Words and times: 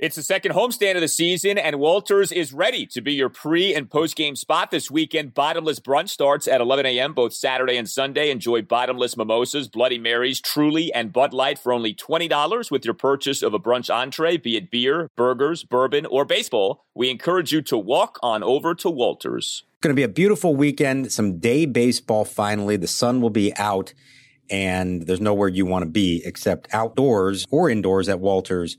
It's 0.00 0.16
the 0.16 0.22
second 0.22 0.52
homestand 0.52 0.94
of 0.94 1.02
the 1.02 1.08
season, 1.08 1.58
and 1.58 1.78
Walters 1.78 2.32
is 2.32 2.54
ready 2.54 2.86
to 2.86 3.02
be 3.02 3.12
your 3.12 3.28
pre 3.28 3.74
and 3.74 3.90
post 3.90 4.16
game 4.16 4.34
spot 4.34 4.70
this 4.70 4.90
weekend. 4.90 5.34
Bottomless 5.34 5.78
brunch 5.78 6.08
starts 6.08 6.48
at 6.48 6.62
11 6.62 6.86
a.m. 6.86 7.12
both 7.12 7.34
Saturday 7.34 7.76
and 7.76 7.86
Sunday. 7.86 8.30
Enjoy 8.30 8.62
bottomless 8.62 9.14
mimosas, 9.14 9.68
Bloody 9.68 9.98
Marys, 9.98 10.40
Truly, 10.40 10.90
and 10.94 11.12
Bud 11.12 11.34
Light 11.34 11.58
for 11.58 11.70
only 11.70 11.92
$20 11.94 12.70
with 12.70 12.86
your 12.86 12.94
purchase 12.94 13.42
of 13.42 13.52
a 13.52 13.58
brunch 13.58 13.94
entree, 13.94 14.38
be 14.38 14.56
it 14.56 14.70
beer, 14.70 15.10
burgers, 15.18 15.64
bourbon, 15.64 16.06
or 16.06 16.24
baseball. 16.24 16.86
We 16.94 17.10
encourage 17.10 17.52
you 17.52 17.60
to 17.60 17.76
walk 17.76 18.18
on 18.22 18.42
over 18.42 18.74
to 18.76 18.88
Walters. 18.88 19.64
Going 19.82 19.94
to 19.94 20.00
be 20.00 20.02
a 20.02 20.08
beautiful 20.08 20.56
weekend, 20.56 21.12
some 21.12 21.40
day 21.40 21.66
baseball 21.66 22.24
finally. 22.24 22.78
The 22.78 22.88
sun 22.88 23.20
will 23.20 23.28
be 23.28 23.54
out, 23.58 23.92
and 24.48 25.06
there's 25.06 25.20
nowhere 25.20 25.48
you 25.48 25.66
want 25.66 25.82
to 25.82 25.90
be 25.90 26.22
except 26.24 26.72
outdoors 26.72 27.44
or 27.50 27.68
indoors 27.68 28.08
at 28.08 28.18
Walters 28.18 28.78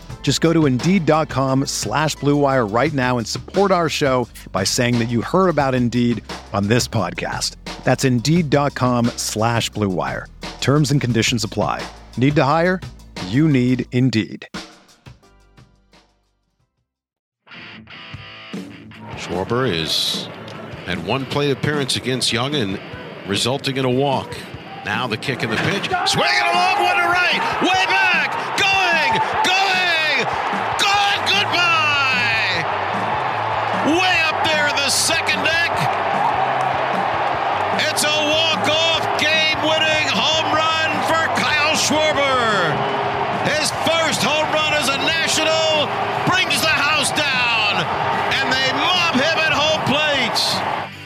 Just 0.21 0.39
go 0.39 0.53
to 0.53 0.65
Indeed.com 0.65 1.65
slash 1.65 2.15
BlueWire 2.17 2.73
right 2.73 2.93
now 2.93 3.17
and 3.17 3.27
support 3.27 3.71
our 3.71 3.89
show 3.89 4.29
by 4.53 4.63
saying 4.63 4.99
that 4.99 5.09
you 5.09 5.21
heard 5.21 5.49
about 5.49 5.75
Indeed 5.75 6.23
on 6.53 6.67
this 6.67 6.87
podcast. 6.87 7.57
That's 7.83 8.05
Indeed.com 8.05 9.07
slash 9.17 9.69
BlueWire. 9.71 10.27
Terms 10.61 10.91
and 10.91 11.01
conditions 11.01 11.43
apply. 11.43 11.85
Need 12.15 12.35
to 12.37 12.43
hire? 12.45 12.79
You 13.27 13.49
need 13.49 13.87
Indeed. 13.91 14.47
Schwarber 19.17 19.69
is 19.71 20.25
had 20.85 21.05
one 21.05 21.25
plate 21.27 21.51
appearance 21.51 21.95
against 21.95 22.33
Young 22.33 22.55
and 22.55 22.79
resulting 23.27 23.77
in 23.77 23.85
a 23.85 23.89
walk. 23.89 24.35
Now 24.85 25.05
the 25.07 25.17
kick 25.17 25.43
and 25.43 25.51
the 25.51 25.57
pitch. 25.57 25.85
Swinging 26.07 26.41
along 26.51 26.83
one 26.83 26.95
to 26.97 27.03
right. 27.03 27.61
Way 27.61 27.85
back. 27.85 28.57
Going. 28.57 29.21
Going. 29.45 30.10
Gone. 30.23 31.21
Goodbye. 31.27 32.63
Way 33.87 34.15
up 34.25 34.43
there 34.45 34.67
in 34.67 34.75
the 34.75 34.89
second 34.89 35.43
deck. 35.43 36.00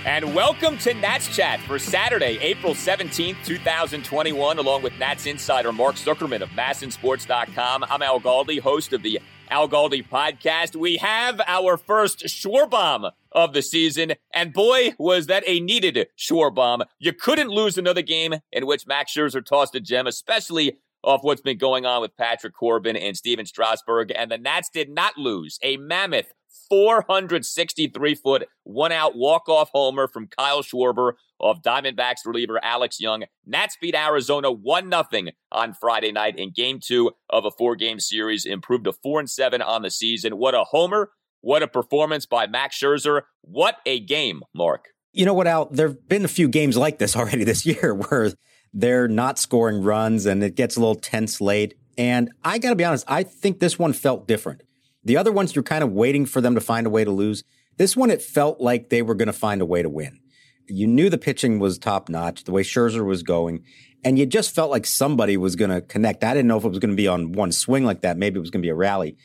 And 0.05 0.35
welcome 0.35 0.77
to 0.77 0.93
Nats 0.93 1.35
Chat 1.35 1.59
for 1.61 1.79
Saturday, 1.79 2.37
April 2.39 2.75
17th, 2.75 3.43
2021, 3.43 4.59
along 4.59 4.83
with 4.83 4.93
Nats 4.99 5.25
insider 5.25 5.73
Mark 5.73 5.95
Zuckerman 5.95 6.43
of 6.43 6.49
masnsports.com. 6.49 7.85
I'm 7.89 8.03
Al 8.03 8.21
Galdi, 8.21 8.59
host 8.59 8.93
of 8.93 9.01
the 9.01 9.19
Al 9.49 9.67
Galdi 9.67 10.07
podcast. 10.07 10.75
We 10.75 10.97
have 10.97 11.41
our 11.47 11.75
first 11.75 12.25
Schwarbomb 12.25 13.13
of 13.31 13.53
the 13.53 13.63
season, 13.63 14.13
and 14.31 14.53
boy, 14.53 14.93
was 14.99 15.25
that 15.25 15.43
a 15.47 15.59
needed 15.59 16.07
Schwarbomb. 16.15 16.85
You 16.99 17.11
couldn't 17.11 17.49
lose 17.49 17.79
another 17.79 18.03
game 18.03 18.35
in 18.51 18.67
which 18.67 18.85
Max 18.85 19.11
Scherzer 19.11 19.43
tossed 19.43 19.73
a 19.73 19.79
gem, 19.79 20.05
especially 20.05 20.77
off 21.03 21.23
what's 21.23 21.41
been 21.41 21.57
going 21.57 21.87
on 21.87 22.01
with 22.01 22.15
Patrick 22.15 22.53
Corbin 22.53 22.95
and 22.95 23.17
Stephen 23.17 23.47
Strasburg, 23.47 24.11
and 24.15 24.29
the 24.29 24.37
Nats 24.37 24.69
did 24.69 24.87
not 24.87 25.17
lose 25.17 25.57
a 25.63 25.77
mammoth 25.77 26.31
463 26.69 28.15
foot, 28.15 28.47
one 28.63 28.91
out 28.91 29.15
walk 29.15 29.47
off 29.47 29.69
homer 29.73 30.07
from 30.07 30.27
Kyle 30.27 30.61
Schwarber 30.61 31.13
off 31.39 31.61
Diamondbacks 31.61 32.25
reliever 32.25 32.59
Alex 32.63 32.99
Young. 32.99 33.23
Nats 33.45 33.77
beat 33.79 33.95
Arizona 33.95 34.51
1 34.51 34.89
0 34.89 35.31
on 35.51 35.73
Friday 35.73 36.11
night 36.11 36.37
in 36.37 36.51
game 36.51 36.79
two 36.81 37.11
of 37.29 37.45
a 37.45 37.51
four 37.51 37.75
game 37.75 37.99
series, 37.99 38.45
improved 38.45 38.85
to 38.85 38.93
4 38.93 39.21
and 39.21 39.29
7 39.29 39.61
on 39.61 39.81
the 39.81 39.91
season. 39.91 40.37
What 40.37 40.55
a 40.55 40.63
homer! 40.63 41.11
What 41.45 41.61
a 41.61 41.67
performance 41.67 42.25
by 42.25 42.47
Max 42.47 42.79
Scherzer. 42.79 43.21
What 43.41 43.77
a 43.85 43.99
game, 43.99 44.41
Mark. 44.55 44.85
You 45.13 45.25
know 45.25 45.33
what, 45.35 45.45
Al? 45.45 45.67
There 45.67 45.89
have 45.89 46.09
been 46.09 46.25
a 46.25 46.27
few 46.27 46.47
games 46.47 46.75
like 46.75 46.97
this 46.97 47.15
already 47.15 47.43
this 47.43 47.67
year 47.67 47.93
where 47.93 48.33
they're 48.73 49.07
not 49.07 49.37
scoring 49.37 49.83
runs 49.83 50.25
and 50.25 50.43
it 50.43 50.55
gets 50.55 50.75
a 50.75 50.79
little 50.79 50.95
tense 50.95 51.39
late. 51.39 51.75
And 51.99 52.31
I 52.43 52.57
got 52.57 52.69
to 52.71 52.75
be 52.75 52.83
honest, 52.83 53.05
I 53.07 53.21
think 53.21 53.59
this 53.59 53.77
one 53.77 53.93
felt 53.93 54.27
different. 54.27 54.63
The 55.05 55.17
other 55.17 55.31
ones, 55.31 55.55
you're 55.55 55.63
kind 55.63 55.83
of 55.83 55.91
waiting 55.91 56.25
for 56.25 56.41
them 56.41 56.55
to 56.55 56.61
find 56.61 56.87
a 56.87 56.89
way 56.89 57.03
to 57.03 57.11
lose. 57.11 57.43
This 57.77 57.95
one, 57.95 58.09
it 58.09 58.21
felt 58.21 58.59
like 58.59 58.89
they 58.89 59.01
were 59.01 59.15
going 59.15 59.27
to 59.27 59.33
find 59.33 59.61
a 59.61 59.65
way 59.65 59.81
to 59.81 59.89
win. 59.89 60.19
You 60.67 60.87
knew 60.87 61.09
the 61.09 61.19
pitching 61.19 61.59
was 61.59 61.77
top 61.77 62.09
notch, 62.09 62.43
the 62.43 62.51
way 62.51 62.63
Scherzer 62.63 63.05
was 63.05 63.21
going, 63.21 63.63
and 64.03 64.17
you 64.17 64.25
just 64.25 64.55
felt 64.55 64.71
like 64.71 64.87
somebody 64.87 65.37
was 65.37 65.55
going 65.55 65.69
to 65.69 65.81
connect. 65.81 66.23
I 66.23 66.33
didn't 66.33 66.47
know 66.47 66.57
if 66.57 66.63
it 66.63 66.69
was 66.69 66.79
going 66.79 66.89
to 66.89 66.95
be 66.95 67.07
on 67.07 67.33
one 67.33 67.51
swing 67.51 67.85
like 67.85 68.01
that. 68.01 68.17
Maybe 68.17 68.37
it 68.37 68.41
was 68.41 68.49
going 68.49 68.63
to 68.63 68.65
be 68.65 68.71
a 68.71 68.75
rally, 68.75 69.15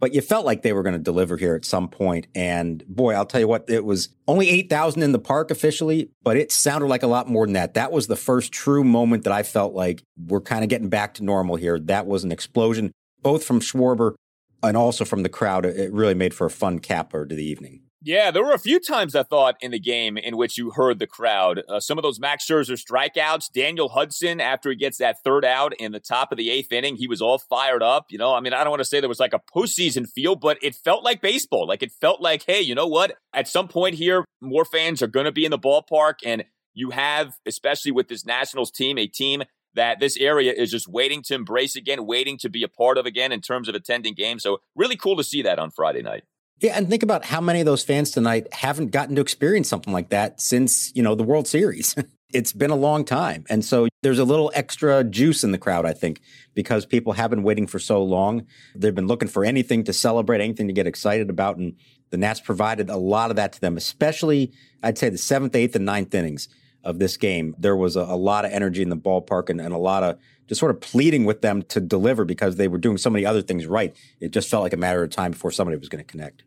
but 0.00 0.12
you 0.12 0.20
felt 0.20 0.44
like 0.44 0.62
they 0.62 0.72
were 0.72 0.82
going 0.82 0.96
to 0.96 0.98
deliver 0.98 1.36
here 1.36 1.54
at 1.54 1.64
some 1.64 1.88
point. 1.88 2.26
And 2.34 2.84
boy, 2.88 3.14
I'll 3.14 3.26
tell 3.26 3.40
you 3.40 3.46
what, 3.46 3.64
it 3.68 3.84
was 3.84 4.08
only 4.26 4.48
8,000 4.48 5.02
in 5.02 5.12
the 5.12 5.20
park 5.20 5.52
officially, 5.52 6.10
but 6.24 6.36
it 6.36 6.50
sounded 6.50 6.88
like 6.88 7.04
a 7.04 7.08
lot 7.08 7.28
more 7.28 7.46
than 7.46 7.52
that. 7.52 7.74
That 7.74 7.92
was 7.92 8.08
the 8.08 8.16
first 8.16 8.50
true 8.50 8.82
moment 8.82 9.22
that 9.22 9.32
I 9.32 9.44
felt 9.44 9.74
like 9.74 10.02
we're 10.16 10.40
kind 10.40 10.64
of 10.64 10.70
getting 10.70 10.88
back 10.88 11.14
to 11.14 11.24
normal 11.24 11.54
here. 11.54 11.78
That 11.78 12.06
was 12.06 12.24
an 12.24 12.32
explosion, 12.32 12.90
both 13.22 13.44
from 13.44 13.60
Schwarber 13.60 14.14
and 14.62 14.76
also 14.76 15.04
from 15.04 15.22
the 15.22 15.28
crowd, 15.28 15.66
it 15.66 15.92
really 15.92 16.14
made 16.14 16.34
for 16.34 16.46
a 16.46 16.50
fun 16.50 16.78
capper 16.78 17.26
to 17.26 17.34
the 17.34 17.44
evening. 17.44 17.82
Yeah, 18.00 18.30
there 18.30 18.44
were 18.44 18.52
a 18.52 18.60
few 18.60 18.78
times 18.78 19.16
I 19.16 19.24
thought 19.24 19.56
in 19.60 19.72
the 19.72 19.80
game 19.80 20.16
in 20.16 20.36
which 20.36 20.56
you 20.56 20.70
heard 20.70 21.00
the 21.00 21.06
crowd. 21.06 21.62
Uh, 21.68 21.80
some 21.80 21.98
of 21.98 22.02
those 22.02 22.20
Max 22.20 22.46
Scherzer 22.46 22.80
strikeouts, 22.80 23.50
Daniel 23.52 23.88
Hudson, 23.88 24.40
after 24.40 24.70
he 24.70 24.76
gets 24.76 24.98
that 24.98 25.16
third 25.24 25.44
out 25.44 25.74
in 25.80 25.90
the 25.90 25.98
top 25.98 26.30
of 26.30 26.38
the 26.38 26.48
eighth 26.48 26.70
inning, 26.70 26.94
he 26.94 27.08
was 27.08 27.20
all 27.20 27.38
fired 27.38 27.82
up. 27.82 28.06
You 28.10 28.18
know, 28.18 28.32
I 28.32 28.40
mean, 28.40 28.52
I 28.52 28.62
don't 28.62 28.70
want 28.70 28.80
to 28.80 28.84
say 28.84 29.00
there 29.00 29.08
was 29.08 29.18
like 29.18 29.34
a 29.34 29.40
postseason 29.52 30.08
feel, 30.08 30.36
but 30.36 30.58
it 30.62 30.76
felt 30.76 31.02
like 31.02 31.20
baseball. 31.20 31.66
Like 31.66 31.82
it 31.82 31.90
felt 31.90 32.20
like, 32.20 32.44
hey, 32.46 32.60
you 32.60 32.76
know 32.76 32.86
what? 32.86 33.16
At 33.34 33.48
some 33.48 33.66
point 33.66 33.96
here, 33.96 34.24
more 34.40 34.64
fans 34.64 35.02
are 35.02 35.08
going 35.08 35.26
to 35.26 35.32
be 35.32 35.44
in 35.44 35.50
the 35.50 35.58
ballpark, 35.58 36.14
and 36.24 36.44
you 36.74 36.90
have, 36.90 37.34
especially 37.46 37.90
with 37.90 38.06
this 38.06 38.24
Nationals 38.24 38.70
team, 38.70 38.96
a 38.96 39.08
team 39.08 39.42
that 39.74 40.00
this 40.00 40.16
area 40.16 40.52
is 40.52 40.70
just 40.70 40.88
waiting 40.88 41.22
to 41.24 41.34
embrace 41.34 41.76
again, 41.76 42.06
waiting 42.06 42.38
to 42.38 42.48
be 42.48 42.62
a 42.62 42.68
part 42.68 42.98
of 42.98 43.06
again 43.06 43.32
in 43.32 43.40
terms 43.40 43.68
of 43.68 43.74
attending 43.74 44.14
games. 44.14 44.42
So 44.42 44.58
really 44.74 44.96
cool 44.96 45.16
to 45.16 45.24
see 45.24 45.42
that 45.42 45.58
on 45.58 45.70
Friday 45.70 46.02
night. 46.02 46.24
Yeah, 46.60 46.76
and 46.76 46.88
think 46.88 47.04
about 47.04 47.24
how 47.24 47.40
many 47.40 47.60
of 47.60 47.66
those 47.66 47.84
fans 47.84 48.10
tonight 48.10 48.52
haven't 48.52 48.88
gotten 48.90 49.14
to 49.14 49.20
experience 49.20 49.68
something 49.68 49.92
like 49.92 50.08
that 50.08 50.40
since, 50.40 50.92
you 50.94 51.02
know, 51.02 51.14
the 51.14 51.22
World 51.22 51.46
Series. 51.46 51.94
it's 52.34 52.52
been 52.52 52.70
a 52.70 52.76
long 52.76 53.04
time. 53.04 53.44
And 53.48 53.64
so 53.64 53.86
there's 54.02 54.18
a 54.18 54.24
little 54.24 54.50
extra 54.54 55.04
juice 55.04 55.44
in 55.44 55.52
the 55.52 55.58
crowd, 55.58 55.86
I 55.86 55.92
think, 55.92 56.20
because 56.54 56.84
people 56.84 57.12
have 57.12 57.30
been 57.30 57.44
waiting 57.44 57.66
for 57.66 57.78
so 57.78 58.02
long. 58.02 58.44
They've 58.74 58.94
been 58.94 59.06
looking 59.06 59.28
for 59.28 59.44
anything 59.44 59.84
to 59.84 59.92
celebrate, 59.92 60.40
anything 60.40 60.66
to 60.66 60.72
get 60.72 60.86
excited 60.86 61.30
about. 61.30 61.56
And 61.56 61.76
the 62.10 62.16
Nats 62.16 62.40
provided 62.40 62.90
a 62.90 62.96
lot 62.96 63.30
of 63.30 63.36
that 63.36 63.52
to 63.52 63.60
them, 63.60 63.76
especially, 63.76 64.52
I'd 64.82 64.98
say, 64.98 65.10
the 65.10 65.18
seventh, 65.18 65.54
eighth, 65.54 65.76
and 65.76 65.84
ninth 65.84 66.14
innings 66.14 66.48
of 66.84 66.98
this 66.98 67.16
game. 67.16 67.54
There 67.58 67.76
was 67.76 67.96
a, 67.96 68.00
a 68.00 68.16
lot 68.16 68.44
of 68.44 68.52
energy 68.52 68.82
in 68.82 68.88
the 68.88 68.96
ballpark 68.96 69.50
and, 69.50 69.60
and, 69.60 69.74
a 69.74 69.78
lot 69.78 70.02
of 70.02 70.18
just 70.46 70.58
sort 70.58 70.70
of 70.70 70.80
pleading 70.80 71.24
with 71.24 71.42
them 71.42 71.62
to 71.62 71.80
deliver 71.80 72.24
because 72.24 72.56
they 72.56 72.68
were 72.68 72.78
doing 72.78 72.96
so 72.96 73.10
many 73.10 73.26
other 73.26 73.42
things 73.42 73.66
right. 73.66 73.94
It 74.20 74.30
just 74.30 74.48
felt 74.48 74.62
like 74.62 74.72
a 74.72 74.78
matter 74.78 75.02
of 75.02 75.10
time 75.10 75.32
before 75.32 75.50
somebody 75.50 75.76
was 75.76 75.88
going 75.88 76.04
to 76.04 76.10
connect. 76.10 76.44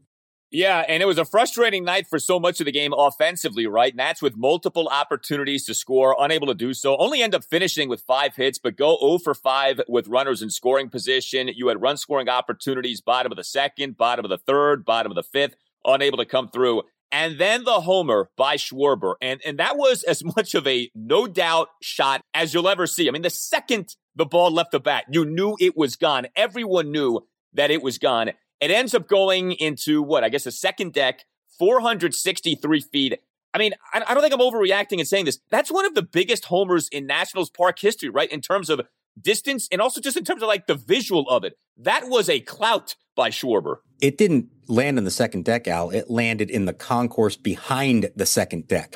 Yeah, 0.53 0.83
and 0.89 1.01
it 1.01 1.05
was 1.05 1.17
a 1.17 1.23
frustrating 1.23 1.85
night 1.85 2.07
for 2.07 2.19
so 2.19 2.37
much 2.37 2.59
of 2.59 2.65
the 2.65 2.73
game 2.73 2.93
offensively, 2.97 3.67
right? 3.67 3.95
Nats 3.95 4.21
with 4.21 4.35
multiple 4.35 4.89
opportunities 4.89 5.63
to 5.65 5.73
score, 5.73 6.13
unable 6.19 6.47
to 6.47 6.53
do 6.53 6.73
so. 6.73 6.97
Only 6.97 7.21
end 7.21 7.33
up 7.33 7.45
finishing 7.45 7.87
with 7.87 8.01
five 8.01 8.35
hits, 8.35 8.59
but 8.59 8.75
go 8.75 8.97
0 8.99 9.19
for 9.19 9.33
5 9.33 9.83
with 9.87 10.09
runners 10.09 10.41
in 10.41 10.49
scoring 10.49 10.89
position. 10.89 11.49
You 11.55 11.69
had 11.69 11.81
run 11.81 11.95
scoring 11.95 12.27
opportunities, 12.27 12.99
bottom 12.99 13.31
of 13.31 13.37
the 13.37 13.45
second, 13.45 13.95
bottom 13.95 14.25
of 14.25 14.29
the 14.29 14.39
third, 14.39 14.83
bottom 14.83 15.09
of 15.09 15.15
the 15.15 15.23
fifth, 15.23 15.55
unable 15.85 16.17
to 16.17 16.25
come 16.25 16.49
through 16.49 16.83
and 17.11 17.37
then 17.37 17.63
the 17.63 17.81
homer 17.81 18.29
by 18.37 18.55
Schwarber. 18.55 19.15
And, 19.21 19.41
and 19.45 19.59
that 19.59 19.77
was 19.77 20.03
as 20.03 20.23
much 20.35 20.53
of 20.55 20.65
a 20.67 20.89
no 20.95 21.27
doubt 21.27 21.69
shot 21.81 22.21
as 22.33 22.53
you'll 22.53 22.69
ever 22.69 22.87
see. 22.87 23.07
I 23.07 23.11
mean, 23.11 23.21
the 23.21 23.29
second 23.29 23.95
the 24.15 24.25
ball 24.25 24.51
left 24.51 24.71
the 24.71 24.79
bat, 24.79 25.05
you 25.09 25.23
knew 25.25 25.55
it 25.59 25.77
was 25.77 25.95
gone. 25.95 26.27
Everyone 26.35 26.91
knew 26.91 27.21
that 27.53 27.71
it 27.71 27.81
was 27.81 27.97
gone. 27.97 28.29
It 28.59 28.71
ends 28.71 28.93
up 28.93 29.07
going 29.07 29.53
into 29.53 30.01
what? 30.01 30.23
I 30.23 30.29
guess 30.29 30.43
the 30.43 30.51
second 30.51 30.93
deck, 30.93 31.25
463 31.57 32.81
feet. 32.81 33.19
I 33.53 33.57
mean, 33.57 33.73
I, 33.93 34.03
I 34.07 34.13
don't 34.13 34.21
think 34.21 34.33
I'm 34.33 34.39
overreacting 34.39 34.99
in 34.99 35.05
saying 35.05 35.25
this. 35.25 35.39
That's 35.49 35.71
one 35.71 35.85
of 35.85 35.95
the 35.95 36.03
biggest 36.03 36.45
homers 36.45 36.87
in 36.89 37.07
Nationals 37.07 37.49
Park 37.49 37.79
history, 37.79 38.09
right? 38.09 38.31
In 38.31 38.41
terms 38.41 38.69
of 38.69 38.81
distance 39.19 39.67
and 39.71 39.81
also 39.81 39.99
just 39.99 40.17
in 40.17 40.23
terms 40.23 40.41
of 40.41 40.47
like 40.47 40.67
the 40.67 40.75
visual 40.75 41.27
of 41.29 41.43
it. 41.43 41.57
That 41.77 42.07
was 42.07 42.29
a 42.29 42.39
clout 42.39 42.95
by 43.15 43.29
Schwarber. 43.29 43.77
It 44.01 44.17
didn't 44.17 44.49
land 44.67 44.97
in 44.97 45.03
the 45.03 45.11
second 45.11 45.45
deck, 45.45 45.67
Al. 45.67 45.91
It 45.91 46.09
landed 46.09 46.49
in 46.49 46.65
the 46.65 46.73
concourse 46.73 47.37
behind 47.37 48.09
the 48.15 48.25
second 48.25 48.67
deck. 48.67 48.93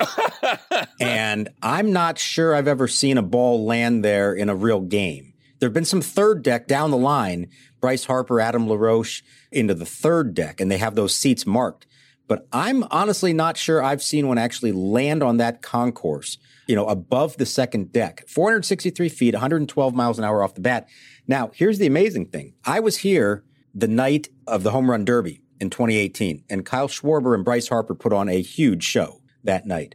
and 1.00 1.48
I'm 1.62 1.92
not 1.92 2.18
sure 2.18 2.54
I've 2.54 2.68
ever 2.68 2.88
seen 2.88 3.16
a 3.16 3.22
ball 3.22 3.64
land 3.64 4.04
there 4.04 4.34
in 4.34 4.48
a 4.48 4.56
real 4.56 4.80
game. 4.80 5.34
There 5.58 5.68
have 5.68 5.74
been 5.74 5.84
some 5.84 6.02
third 6.02 6.42
deck 6.42 6.66
down 6.66 6.90
the 6.90 6.96
line, 6.96 7.48
Bryce 7.80 8.04
Harper, 8.04 8.40
Adam 8.40 8.68
LaRoche 8.68 9.22
into 9.52 9.74
the 9.74 9.86
third 9.86 10.34
deck, 10.34 10.60
and 10.60 10.70
they 10.70 10.78
have 10.78 10.96
those 10.96 11.14
seats 11.14 11.46
marked. 11.46 11.86
But 12.28 12.48
I'm 12.52 12.84
honestly 12.90 13.32
not 13.32 13.56
sure 13.56 13.82
I've 13.82 14.02
seen 14.02 14.26
one 14.26 14.38
actually 14.38 14.72
land 14.72 15.22
on 15.22 15.36
that 15.36 15.62
concourse, 15.62 16.38
you 16.66 16.74
know, 16.74 16.86
above 16.88 17.36
the 17.36 17.46
second 17.46 17.92
deck. 17.92 18.24
463 18.26 19.08
feet, 19.08 19.34
112 19.34 19.94
miles 19.94 20.18
an 20.18 20.24
hour 20.24 20.42
off 20.42 20.54
the 20.54 20.60
bat. 20.60 20.88
Now, 21.28 21.52
here's 21.54 21.78
the 21.78 21.86
amazing 21.86 22.26
thing. 22.26 22.54
I 22.64 22.80
was 22.80 22.98
here 22.98 23.44
the 23.76 23.86
night 23.86 24.28
of 24.46 24.62
the 24.62 24.70
home 24.70 24.90
run 24.90 25.04
derby 25.04 25.42
in 25.60 25.68
2018, 25.68 26.44
and 26.48 26.64
Kyle 26.64 26.88
Schwarber 26.88 27.34
and 27.34 27.44
Bryce 27.44 27.68
Harper 27.68 27.94
put 27.94 28.12
on 28.12 28.28
a 28.28 28.40
huge 28.40 28.82
show 28.82 29.20
that 29.44 29.66
night. 29.66 29.94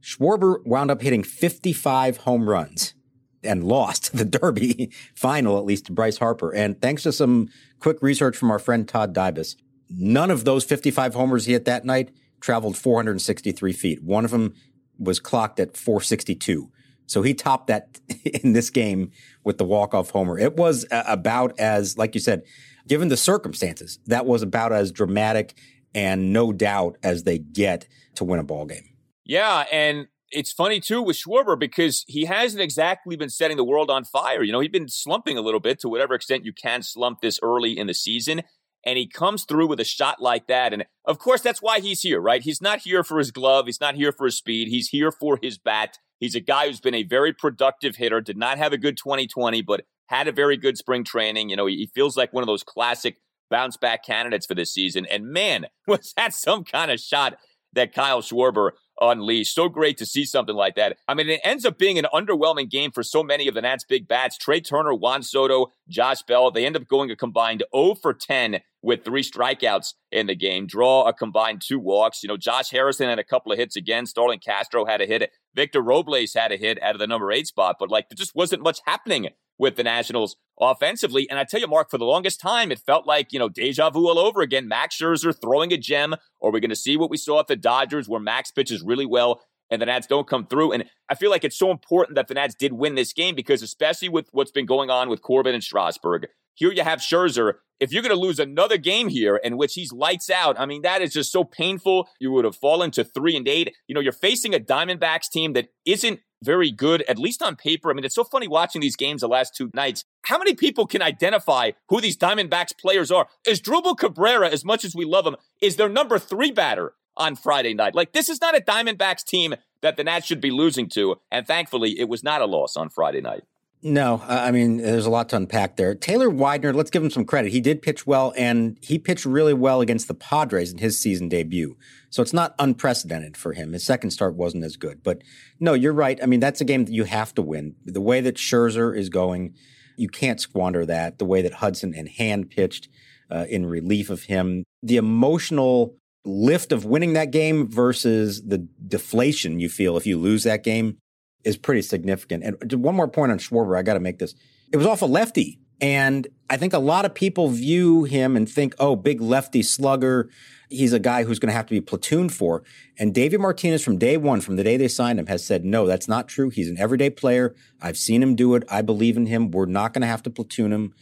Schwarber 0.00 0.64
wound 0.64 0.92
up 0.92 1.02
hitting 1.02 1.24
55 1.24 2.18
home 2.18 2.48
runs 2.48 2.94
and 3.42 3.64
lost 3.64 4.12
the 4.16 4.24
Derby 4.24 4.92
final, 5.14 5.58
at 5.58 5.64
least 5.64 5.86
to 5.86 5.92
Bryce 5.92 6.18
Harper. 6.18 6.54
And 6.54 6.80
thanks 6.80 7.02
to 7.02 7.12
some 7.12 7.48
quick 7.80 7.98
research 8.00 8.36
from 8.36 8.50
our 8.50 8.60
friend 8.60 8.86
Todd 8.86 9.12
Dybas, 9.12 9.56
none 9.90 10.30
of 10.30 10.44
those 10.44 10.64
55 10.64 11.14
homers 11.14 11.46
he 11.46 11.52
hit 11.52 11.64
that 11.64 11.84
night 11.84 12.12
traveled 12.40 12.76
463 12.76 13.72
feet. 13.72 14.02
One 14.04 14.24
of 14.24 14.30
them 14.30 14.54
was 14.98 15.18
clocked 15.18 15.58
at 15.58 15.76
462. 15.76 16.70
So 17.06 17.22
he 17.22 17.34
topped 17.34 17.68
that 17.68 18.00
in 18.44 18.52
this 18.52 18.70
game 18.70 19.10
with 19.42 19.58
the 19.58 19.64
walk-off 19.64 20.10
homer. 20.10 20.38
It 20.38 20.56
was 20.56 20.86
about 20.90 21.58
as, 21.58 21.98
like 21.98 22.14
you 22.14 22.20
said, 22.20 22.42
given 22.86 23.08
the 23.08 23.16
circumstances, 23.16 23.98
that 24.06 24.26
was 24.26 24.42
about 24.42 24.72
as 24.72 24.92
dramatic 24.92 25.56
and 25.94 26.32
no 26.32 26.52
doubt 26.52 26.96
as 27.02 27.24
they 27.24 27.38
get 27.38 27.86
to 28.16 28.24
win 28.24 28.38
a 28.38 28.44
ball 28.44 28.66
game. 28.66 28.84
Yeah, 29.24 29.64
and 29.72 30.06
it's 30.30 30.52
funny 30.52 30.80
too 30.80 31.02
with 31.02 31.16
Schwarber 31.16 31.58
because 31.58 32.04
he 32.06 32.24
hasn't 32.24 32.62
exactly 32.62 33.16
been 33.16 33.30
setting 33.30 33.56
the 33.56 33.64
world 33.64 33.90
on 33.90 34.04
fire. 34.04 34.42
You 34.42 34.52
know, 34.52 34.60
he's 34.60 34.70
been 34.70 34.88
slumping 34.88 35.38
a 35.38 35.40
little 35.40 35.60
bit 35.60 35.80
to 35.80 35.88
whatever 35.88 36.14
extent 36.14 36.44
you 36.44 36.52
can 36.52 36.82
slump 36.82 37.20
this 37.20 37.38
early 37.42 37.76
in 37.76 37.86
the 37.86 37.94
season. 37.94 38.42
And 38.84 38.96
he 38.96 39.08
comes 39.08 39.44
through 39.44 39.66
with 39.66 39.80
a 39.80 39.84
shot 39.84 40.22
like 40.22 40.46
that. 40.46 40.72
And 40.72 40.86
of 41.04 41.18
course, 41.18 41.40
that's 41.40 41.60
why 41.60 41.80
he's 41.80 42.02
here, 42.02 42.20
right? 42.20 42.40
He's 42.40 42.62
not 42.62 42.80
here 42.80 43.02
for 43.02 43.18
his 43.18 43.32
glove. 43.32 43.66
He's 43.66 43.80
not 43.80 43.96
here 43.96 44.12
for 44.12 44.26
his 44.26 44.36
speed. 44.36 44.68
He's 44.68 44.88
here 44.88 45.10
for 45.10 45.40
his 45.42 45.58
bat. 45.58 45.98
He's 46.20 46.36
a 46.36 46.40
guy 46.40 46.68
who's 46.68 46.80
been 46.80 46.94
a 46.94 47.02
very 47.02 47.32
productive 47.32 47.96
hitter, 47.96 48.20
did 48.20 48.36
not 48.36 48.58
have 48.58 48.72
a 48.72 48.78
good 48.78 48.96
2020, 48.96 49.62
but 49.62 49.84
had 50.06 50.28
a 50.28 50.32
very 50.32 50.56
good 50.56 50.78
spring 50.78 51.04
training. 51.04 51.50
You 51.50 51.56
know, 51.56 51.66
he 51.66 51.90
feels 51.94 52.16
like 52.16 52.32
one 52.32 52.42
of 52.42 52.46
those 52.46 52.62
classic 52.62 53.18
bounce 53.50 53.76
back 53.76 54.04
candidates 54.04 54.46
for 54.46 54.54
this 54.54 54.72
season. 54.72 55.06
And 55.06 55.26
man, 55.26 55.66
was 55.86 56.12
that 56.16 56.34
some 56.34 56.64
kind 56.64 56.90
of 56.90 57.00
shot 57.00 57.38
that 57.72 57.94
Kyle 57.94 58.22
Schwarber 58.22 58.70
unleashed. 59.00 59.54
So 59.54 59.68
great 59.68 59.98
to 59.98 60.06
see 60.06 60.24
something 60.24 60.54
like 60.54 60.74
that. 60.76 60.96
I 61.06 61.14
mean, 61.14 61.28
it 61.28 61.40
ends 61.44 61.64
up 61.64 61.78
being 61.78 61.98
an 61.98 62.06
underwhelming 62.12 62.70
game 62.70 62.90
for 62.90 63.02
so 63.02 63.22
many 63.22 63.46
of 63.46 63.54
the 63.54 63.60
Nats' 63.60 63.84
big 63.84 64.08
bats. 64.08 64.38
Trea 64.38 64.60
Turner, 64.60 64.94
Juan 64.94 65.22
Soto, 65.22 65.72
Josh 65.88 66.22
Bell, 66.22 66.50
they 66.50 66.64
end 66.64 66.76
up 66.76 66.88
going 66.88 67.10
a 67.10 67.16
combined 67.16 67.62
0 67.74 67.96
for 67.96 68.14
10 68.14 68.60
with 68.86 69.04
three 69.04 69.24
strikeouts 69.24 69.94
in 70.12 70.28
the 70.28 70.36
game, 70.36 70.64
draw 70.64 71.08
a 71.08 71.12
combined 71.12 71.60
two 71.60 71.80
walks. 71.80 72.22
You 72.22 72.28
know, 72.28 72.36
Josh 72.36 72.70
Harrison 72.70 73.08
had 73.08 73.18
a 73.18 73.24
couple 73.24 73.50
of 73.50 73.58
hits 73.58 73.74
again. 73.74 74.06
Starlin 74.06 74.38
Castro 74.38 74.84
had 74.84 75.00
a 75.00 75.06
hit. 75.06 75.28
Victor 75.56 75.82
Robles 75.82 76.34
had 76.34 76.52
a 76.52 76.56
hit 76.56 76.80
out 76.80 76.94
of 76.94 77.00
the 77.00 77.06
number 77.08 77.32
eight 77.32 77.48
spot, 77.48 77.76
but 77.80 77.90
like 77.90 78.08
there 78.08 78.14
just 78.14 78.36
wasn't 78.36 78.62
much 78.62 78.78
happening 78.86 79.30
with 79.58 79.74
the 79.74 79.82
Nationals 79.82 80.36
offensively. 80.60 81.28
And 81.28 81.36
I 81.36 81.42
tell 81.42 81.58
you, 81.58 81.66
Mark, 81.66 81.90
for 81.90 81.98
the 81.98 82.04
longest 82.04 82.40
time, 82.40 82.70
it 82.70 82.78
felt 82.78 83.08
like, 83.08 83.32
you 83.32 83.40
know, 83.40 83.48
deja 83.48 83.90
vu 83.90 84.06
all 84.06 84.20
over 84.20 84.40
again. 84.40 84.68
Max 84.68 84.96
Scherzer 84.96 85.34
throwing 85.34 85.72
a 85.72 85.76
gem. 85.76 86.14
Or 86.38 86.52
we're 86.52 86.60
going 86.60 86.70
to 86.70 86.76
see 86.76 86.96
what 86.96 87.10
we 87.10 87.16
saw 87.16 87.40
at 87.40 87.48
the 87.48 87.56
Dodgers 87.56 88.08
where 88.08 88.20
Max 88.20 88.52
pitches 88.52 88.84
really 88.84 89.06
well 89.06 89.42
and 89.68 89.82
the 89.82 89.86
Nats 89.86 90.06
don't 90.06 90.28
come 90.28 90.46
through. 90.46 90.70
And 90.70 90.84
I 91.08 91.16
feel 91.16 91.32
like 91.32 91.42
it's 91.42 91.58
so 91.58 91.72
important 91.72 92.14
that 92.14 92.28
the 92.28 92.34
Nats 92.34 92.54
did 92.54 92.72
win 92.72 92.94
this 92.94 93.12
game 93.12 93.34
because, 93.34 93.62
especially 93.62 94.10
with 94.10 94.28
what's 94.30 94.52
been 94.52 94.66
going 94.66 94.90
on 94.90 95.08
with 95.08 95.22
Corbin 95.22 95.54
and 95.54 95.64
Strasburg, 95.64 96.28
here 96.56 96.72
you 96.72 96.82
have 96.82 96.98
Scherzer. 96.98 97.54
If 97.78 97.92
you're 97.92 98.02
going 98.02 98.14
to 98.14 98.20
lose 98.20 98.38
another 98.38 98.78
game 98.78 99.08
here 99.08 99.36
in 99.36 99.58
which 99.58 99.74
he's 99.74 99.92
lights 99.92 100.30
out, 100.30 100.58
I 100.58 100.64
mean, 100.64 100.80
that 100.82 101.02
is 101.02 101.12
just 101.12 101.30
so 101.30 101.44
painful. 101.44 102.08
You 102.18 102.32
would 102.32 102.46
have 102.46 102.56
fallen 102.56 102.90
to 102.92 103.04
three 103.04 103.36
and 103.36 103.46
eight. 103.46 103.74
You 103.86 103.94
know, 103.94 104.00
you're 104.00 104.12
facing 104.12 104.54
a 104.54 104.58
Diamondbacks 104.58 105.30
team 105.30 105.52
that 105.52 105.68
isn't 105.84 106.20
very 106.42 106.70
good, 106.70 107.02
at 107.02 107.18
least 107.18 107.42
on 107.42 107.54
paper. 107.56 107.90
I 107.90 107.94
mean, 107.94 108.04
it's 108.04 108.14
so 108.14 108.24
funny 108.24 108.48
watching 108.48 108.80
these 108.80 108.96
games 108.96 109.20
the 109.20 109.28
last 109.28 109.54
two 109.54 109.70
nights. 109.74 110.04
How 110.22 110.38
many 110.38 110.54
people 110.54 110.86
can 110.86 111.02
identify 111.02 111.72
who 111.88 112.00
these 112.00 112.16
Diamondbacks 112.16 112.76
players 112.78 113.10
are? 113.10 113.28
Asdrubal 113.46 113.96
Cabrera, 113.98 114.48
as 114.48 114.64
much 114.64 114.84
as 114.84 114.94
we 114.94 115.04
love 115.04 115.26
him, 115.26 115.36
is 115.60 115.76
their 115.76 115.88
number 115.88 116.18
three 116.18 116.50
batter 116.50 116.94
on 117.16 117.36
Friday 117.36 117.74
night. 117.74 117.94
Like, 117.94 118.12
this 118.12 118.28
is 118.28 118.40
not 118.40 118.56
a 118.56 118.60
Diamondbacks 118.60 119.24
team 119.24 119.54
that 119.82 119.96
the 119.96 120.04
Nats 120.04 120.26
should 120.26 120.40
be 120.40 120.50
losing 120.50 120.88
to. 120.90 121.16
And 121.30 121.46
thankfully, 121.46 121.98
it 121.98 122.08
was 122.08 122.22
not 122.22 122.42
a 122.42 122.46
loss 122.46 122.76
on 122.76 122.88
Friday 122.88 123.20
night. 123.20 123.44
No, 123.82 124.22
I 124.26 124.50
mean, 124.50 124.78
there's 124.78 125.06
a 125.06 125.10
lot 125.10 125.28
to 125.28 125.36
unpack 125.36 125.76
there. 125.76 125.94
Taylor 125.94 126.30
Widener, 126.30 126.72
let's 126.72 126.90
give 126.90 127.04
him 127.04 127.10
some 127.10 127.24
credit. 127.24 127.52
He 127.52 127.60
did 127.60 127.82
pitch 127.82 128.06
well, 128.06 128.32
and 128.36 128.78
he 128.80 128.98
pitched 128.98 129.26
really 129.26 129.54
well 129.54 129.80
against 129.80 130.08
the 130.08 130.14
Padres 130.14 130.72
in 130.72 130.78
his 130.78 130.98
season 130.98 131.28
debut. 131.28 131.76
So 132.10 132.22
it's 132.22 132.32
not 132.32 132.54
unprecedented 132.58 133.36
for 133.36 133.52
him. 133.52 133.74
His 133.74 133.84
second 133.84 134.10
start 134.10 134.34
wasn't 134.34 134.64
as 134.64 134.76
good. 134.76 135.02
But 135.02 135.22
no, 135.60 135.74
you're 135.74 135.92
right. 135.92 136.18
I 136.22 136.26
mean, 136.26 136.40
that's 136.40 136.60
a 136.60 136.64
game 136.64 136.86
that 136.86 136.92
you 136.92 137.04
have 137.04 137.34
to 137.34 137.42
win. 137.42 137.76
The 137.84 138.00
way 138.00 138.20
that 138.22 138.36
Scherzer 138.36 138.96
is 138.96 139.08
going, 139.10 139.54
you 139.96 140.08
can't 140.08 140.40
squander 140.40 140.86
that. 140.86 141.18
The 141.18 141.26
way 141.26 141.42
that 141.42 141.54
Hudson 141.54 141.94
and 141.94 142.08
Hand 142.08 142.50
pitched 142.50 142.88
uh, 143.30 143.44
in 143.48 143.66
relief 143.66 144.08
of 144.08 144.24
him, 144.24 144.64
the 144.82 144.96
emotional 144.96 145.96
lift 146.24 146.72
of 146.72 146.84
winning 146.84 147.12
that 147.12 147.30
game 147.30 147.68
versus 147.68 148.42
the 148.42 148.66
deflation 148.88 149.60
you 149.60 149.68
feel 149.68 149.96
if 149.96 150.06
you 150.06 150.18
lose 150.18 150.42
that 150.42 150.64
game 150.64 150.96
is 151.46 151.56
pretty 151.56 151.82
significant. 151.82 152.42
And 152.42 152.82
one 152.82 152.96
more 152.96 153.08
point 153.08 153.32
on 153.32 153.38
Schwarber, 153.38 153.78
I 153.78 153.82
got 153.82 153.94
to 153.94 154.00
make 154.00 154.18
this. 154.18 154.34
It 154.72 154.76
was 154.76 154.86
off 154.86 155.00
a 155.00 155.06
lefty. 155.06 155.60
And 155.80 156.26
I 156.50 156.56
think 156.56 156.72
a 156.72 156.78
lot 156.78 157.04
of 157.04 157.14
people 157.14 157.48
view 157.48 158.04
him 158.04 158.36
and 158.36 158.48
think, 158.48 158.74
oh, 158.78 158.96
big 158.96 159.20
lefty 159.20 159.62
slugger. 159.62 160.28
He's 160.68 160.92
a 160.92 160.98
guy 160.98 161.22
who's 161.22 161.38
going 161.38 161.50
to 161.50 161.54
have 161.54 161.66
to 161.66 161.74
be 161.74 161.80
platooned 161.80 162.32
for. 162.32 162.64
And 162.98 163.14
David 163.14 163.40
Martinez, 163.40 163.84
from 163.84 163.98
day 163.98 164.16
one, 164.16 164.40
from 164.40 164.56
the 164.56 164.64
day 164.64 164.76
they 164.76 164.88
signed 164.88 165.20
him, 165.20 165.26
has 165.26 165.44
said, 165.44 165.64
no, 165.64 165.86
that's 165.86 166.08
not 166.08 166.28
true. 166.28 166.50
He's 166.50 166.68
an 166.68 166.78
everyday 166.78 167.10
player. 167.10 167.54
I've 167.80 167.96
seen 167.96 168.22
him 168.22 168.34
do 168.34 168.54
it. 168.54 168.64
I 168.68 168.82
believe 168.82 169.16
in 169.16 169.26
him. 169.26 169.50
We're 169.50 169.66
not 169.66 169.92
going 169.92 170.02
to 170.02 170.08
have 170.08 170.22
to 170.24 170.30
platoon 170.30 170.72
him. 170.72 170.94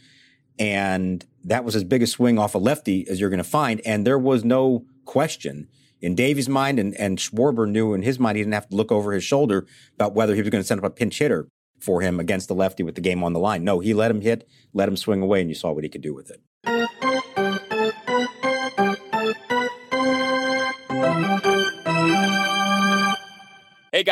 And 0.59 1.25
that 1.43 1.63
was 1.63 1.75
as 1.75 1.83
big 1.83 2.03
a 2.03 2.07
swing 2.07 2.37
off 2.37 2.53
a 2.53 2.59
lefty 2.59 3.07
as 3.09 3.19
you're 3.19 3.29
going 3.29 3.37
to 3.37 3.43
find. 3.43 3.81
And 3.85 4.05
there 4.05 4.19
was 4.19 4.45
no 4.45 4.85
question 5.05 5.69
in 6.05 6.13
Davey's 6.13 6.47
mind, 6.47 6.77
and, 6.77 6.93
and 6.99 7.17
Schwarber 7.17 7.67
knew 7.67 7.95
in 7.95 8.03
his 8.03 8.19
mind 8.19 8.37
he 8.37 8.43
didn't 8.43 8.53
have 8.53 8.69
to 8.69 8.75
look 8.75 8.91
over 8.91 9.11
his 9.11 9.23
shoulder 9.23 9.65
about 9.95 10.13
whether 10.13 10.35
he 10.35 10.41
was 10.41 10.51
going 10.51 10.61
to 10.61 10.67
send 10.67 10.79
up 10.79 10.85
a 10.85 10.91
pinch 10.91 11.17
hitter 11.17 11.47
for 11.79 12.01
him 12.01 12.19
against 12.19 12.47
the 12.47 12.53
lefty 12.53 12.83
with 12.83 12.93
the 12.93 13.01
game 13.01 13.23
on 13.23 13.33
the 13.33 13.39
line. 13.39 13.63
No, 13.63 13.79
he 13.79 13.95
let 13.95 14.11
him 14.11 14.21
hit, 14.21 14.47
let 14.71 14.87
him 14.87 14.97
swing 14.97 15.23
away, 15.23 15.41
and 15.41 15.49
you 15.49 15.55
saw 15.55 15.71
what 15.71 15.83
he 15.83 15.89
could 15.89 16.03
do 16.03 16.13
with 16.13 16.29
it. 16.29 17.34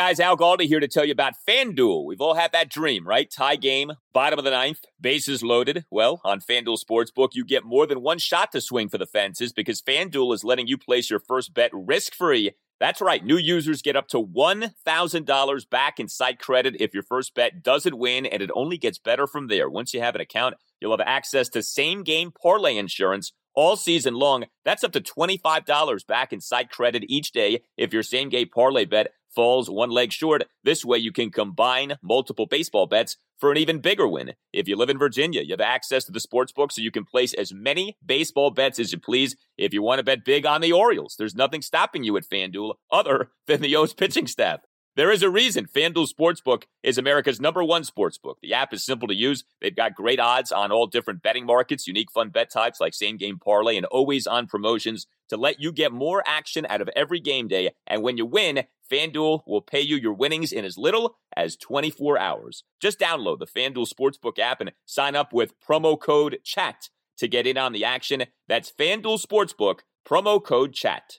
Guys, 0.04 0.20
Al 0.20 0.36
Galdi 0.36 0.66
here 0.66 0.80
to 0.80 0.86
tell 0.86 1.06
you 1.06 1.12
about 1.12 1.32
FanDuel. 1.48 2.04
We've 2.04 2.20
all 2.20 2.34
had 2.34 2.52
that 2.52 2.68
dream, 2.68 3.08
right? 3.08 3.30
Tie 3.30 3.56
game, 3.56 3.92
bottom 4.12 4.38
of 4.38 4.44
the 4.44 4.50
ninth, 4.50 4.80
bases 5.00 5.42
loaded. 5.42 5.86
Well, 5.90 6.20
on 6.24 6.40
FanDuel 6.40 6.76
Sportsbook, 6.78 7.30
you 7.32 7.42
get 7.42 7.64
more 7.64 7.86
than 7.86 8.02
one 8.02 8.18
shot 8.18 8.52
to 8.52 8.60
swing 8.60 8.90
for 8.90 8.98
the 8.98 9.06
fences 9.06 9.54
because 9.54 9.80
FanDuel 9.80 10.34
is 10.34 10.44
letting 10.44 10.66
you 10.66 10.76
place 10.76 11.08
your 11.08 11.20
first 11.20 11.54
bet 11.54 11.70
risk 11.72 12.14
free. 12.14 12.50
That's 12.78 13.00
right, 13.00 13.24
new 13.24 13.38
users 13.38 13.80
get 13.80 13.96
up 13.96 14.08
to 14.08 14.22
$1,000 14.22 15.70
back 15.70 15.98
in 15.98 16.08
site 16.08 16.38
credit 16.38 16.76
if 16.80 16.92
your 16.92 17.02
first 17.02 17.34
bet 17.34 17.62
doesn't 17.62 17.96
win, 17.96 18.26
and 18.26 18.42
it 18.42 18.50
only 18.54 18.76
gets 18.76 18.98
better 18.98 19.26
from 19.26 19.48
there. 19.48 19.70
Once 19.70 19.94
you 19.94 20.02
have 20.02 20.14
an 20.14 20.20
account, 20.20 20.56
you'll 20.82 20.92
have 20.92 21.00
access 21.00 21.48
to 21.48 21.62
same 21.62 22.02
game 22.02 22.30
parlay 22.30 22.76
insurance 22.76 23.32
all 23.54 23.76
season 23.76 24.14
long. 24.14 24.44
That's 24.64 24.84
up 24.84 24.92
to 24.92 25.00
$25 25.00 26.06
back 26.06 26.32
in 26.32 26.42
site 26.42 26.70
credit 26.70 27.04
each 27.08 27.32
day 27.32 27.62
if 27.78 27.94
your 27.94 28.02
same 28.02 28.28
game 28.28 28.50
parlay 28.52 28.84
bet 28.84 29.12
falls 29.34 29.70
one 29.70 29.90
leg 29.90 30.12
short. 30.12 30.44
This 30.62 30.84
way, 30.84 30.98
you 30.98 31.12
can 31.12 31.30
combine 31.30 31.96
multiple 32.02 32.46
baseball 32.46 32.86
bets 32.86 33.16
for 33.38 33.50
an 33.50 33.58
even 33.58 33.80
bigger 33.80 34.06
win. 34.06 34.34
If 34.52 34.68
you 34.68 34.76
live 34.76 34.90
in 34.90 34.98
Virginia, 34.98 35.42
you 35.42 35.52
have 35.52 35.60
access 35.60 36.04
to 36.04 36.12
the 36.12 36.20
sports 36.20 36.52
book 36.52 36.72
so 36.72 36.80
you 36.80 36.90
can 36.90 37.04
place 37.04 37.34
as 37.34 37.52
many 37.52 37.96
baseball 38.04 38.50
bets 38.50 38.78
as 38.78 38.92
you 38.92 38.98
please. 38.98 39.36
If 39.58 39.74
you 39.74 39.82
want 39.82 39.98
to 39.98 40.04
bet 40.04 40.24
big 40.24 40.46
on 40.46 40.60
the 40.60 40.72
Orioles, 40.72 41.16
there's 41.18 41.34
nothing 41.34 41.62
stopping 41.62 42.04
you 42.04 42.16
at 42.16 42.24
FanDuel 42.24 42.74
other 42.90 43.30
than 43.46 43.60
the 43.60 43.76
O's 43.76 43.92
pitching 43.92 44.26
staff. 44.26 44.60
There 44.96 45.10
is 45.10 45.24
a 45.24 45.30
reason 45.30 45.66
FanDuel 45.66 46.06
Sportsbook 46.08 46.64
is 46.84 46.98
America's 46.98 47.40
number 47.40 47.64
one 47.64 47.82
sportsbook. 47.82 48.36
The 48.40 48.54
app 48.54 48.72
is 48.72 48.84
simple 48.84 49.08
to 49.08 49.14
use. 49.14 49.42
They've 49.60 49.74
got 49.74 49.96
great 49.96 50.20
odds 50.20 50.52
on 50.52 50.70
all 50.70 50.86
different 50.86 51.20
betting 51.20 51.46
markets, 51.46 51.88
unique 51.88 52.12
fun 52.12 52.28
bet 52.28 52.48
types 52.48 52.80
like 52.80 52.94
same 52.94 53.16
game 53.16 53.40
parlay, 53.40 53.76
and 53.76 53.86
always 53.86 54.24
on 54.28 54.46
promotions 54.46 55.08
to 55.30 55.36
let 55.36 55.60
you 55.60 55.72
get 55.72 55.90
more 55.90 56.22
action 56.24 56.64
out 56.68 56.80
of 56.80 56.88
every 56.94 57.18
game 57.18 57.48
day. 57.48 57.72
And 57.88 58.04
when 58.04 58.16
you 58.16 58.24
win, 58.24 58.66
FanDuel 58.88 59.40
will 59.48 59.62
pay 59.62 59.80
you 59.80 59.96
your 59.96 60.12
winnings 60.12 60.52
in 60.52 60.64
as 60.64 60.78
little 60.78 61.16
as 61.36 61.56
24 61.56 62.16
hours. 62.16 62.62
Just 62.78 63.00
download 63.00 63.40
the 63.40 63.48
FanDuel 63.48 63.92
Sportsbook 63.92 64.38
app 64.38 64.60
and 64.60 64.70
sign 64.86 65.16
up 65.16 65.32
with 65.32 65.58
promo 65.60 66.00
code 66.00 66.38
CHAT 66.44 66.88
to 67.16 67.26
get 67.26 67.48
in 67.48 67.58
on 67.58 67.72
the 67.72 67.84
action. 67.84 68.26
That's 68.46 68.70
FanDuel 68.70 69.20
Sportsbook, 69.20 69.80
promo 70.06 70.40
code 70.40 70.72
CHAT. 70.72 71.18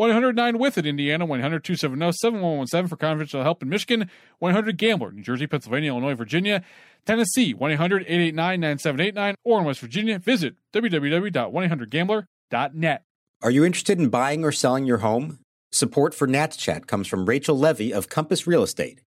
109 0.00 0.58
with 0.58 0.76
it, 0.78 0.86
Indiana, 0.86 1.26
100 1.26 1.62
270 1.62 2.12
7117 2.12 2.88
for 2.88 2.96
confidential 2.96 3.42
help 3.42 3.62
in 3.62 3.68
Michigan, 3.68 4.08
100 4.38 4.78
Gambler, 4.78 5.12
New 5.12 5.22
Jersey, 5.22 5.46
Pennsylvania, 5.46 5.90
Illinois, 5.90 6.14
Virginia, 6.14 6.64
Tennessee, 7.04 7.52
1 7.52 7.72
800 7.72 8.04
889 8.04 8.60
9789, 8.60 9.34
or 9.44 9.58
in 9.58 9.66
West 9.66 9.80
Virginia, 9.80 10.18
visit 10.18 10.54
www.1800gambler.net. 10.72 13.02
Are 13.42 13.50
you 13.50 13.62
interested 13.62 13.98
in 13.98 14.08
buying 14.08 14.42
or 14.42 14.52
selling 14.52 14.86
your 14.86 14.96
home? 14.98 15.40
Support 15.70 16.14
for 16.14 16.26
Nats 16.26 16.56
Chat 16.56 16.86
comes 16.86 17.06
from 17.06 17.26
Rachel 17.26 17.58
Levy 17.58 17.92
of 17.92 18.08
Compass 18.08 18.46
Real 18.46 18.62
Estate. 18.62 19.02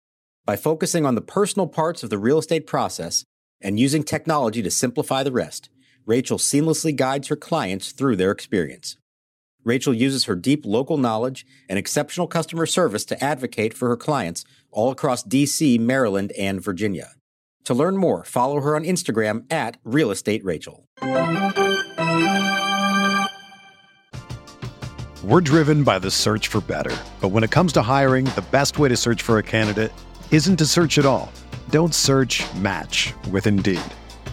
By 0.44 0.56
focusing 0.56 1.06
on 1.06 1.14
the 1.14 1.22
personal 1.22 1.68
parts 1.68 2.02
of 2.02 2.10
the 2.10 2.18
real 2.18 2.40
estate 2.40 2.66
process 2.66 3.26
and 3.62 3.80
using 3.80 4.02
technology 4.02 4.64
to 4.64 4.72
simplify 4.72 5.22
the 5.22 5.32
rest, 5.32 5.70
Rachel 6.08 6.40
seamlessly 6.40 6.96
guides 6.96 7.28
her 7.28 7.36
clients 7.36 7.92
through 7.92 8.16
their 8.16 8.32
experience. 8.32 8.98
Rachel 9.64 9.94
uses 9.94 10.26
her 10.26 10.36
deep 10.36 10.66
local 10.66 10.98
knowledge 10.98 11.46
and 11.68 11.78
exceptional 11.78 12.28
customer 12.28 12.66
service 12.66 13.06
to 13.06 13.24
advocate 13.24 13.74
for 13.74 13.90
her 13.90 13.98
clients 13.98 14.46
all 14.72 14.92
across 14.92 15.24
DC, 15.24 15.80
Maryland, 15.80 16.32
and 16.38 16.62
Virginia. 16.62 17.12
To 17.66 17.74
learn 17.74 17.98
more, 17.98 18.24
follow 18.24 18.62
her 18.62 18.76
on 18.76 18.84
Instagram 18.84 19.52
at 19.52 19.78
Real 19.84 20.12
Estate 20.12 20.44
Rachel. 20.44 20.86
We're 25.24 25.42
driven 25.42 25.84
by 25.84 26.00
the 26.00 26.10
search 26.10 26.48
for 26.48 26.62
better. 26.62 26.96
But 27.20 27.30
when 27.30 27.44
it 27.44 27.52
comes 27.52 27.74
to 27.74 27.82
hiring, 27.82 28.26
the 28.26 28.46
best 28.52 28.80
way 28.80 28.90
to 28.90 28.98
search 28.98 29.22
for 29.22 29.38
a 29.38 29.44
candidate 29.44 29.92
isn't 30.32 30.58
to 30.58 30.66
search 30.66 30.98
at 30.98 31.06
all. 31.06 31.32
Don't 31.70 31.94
search 31.94 32.42
match 32.56 33.14
with 33.30 33.46
Indeed. 33.46 33.82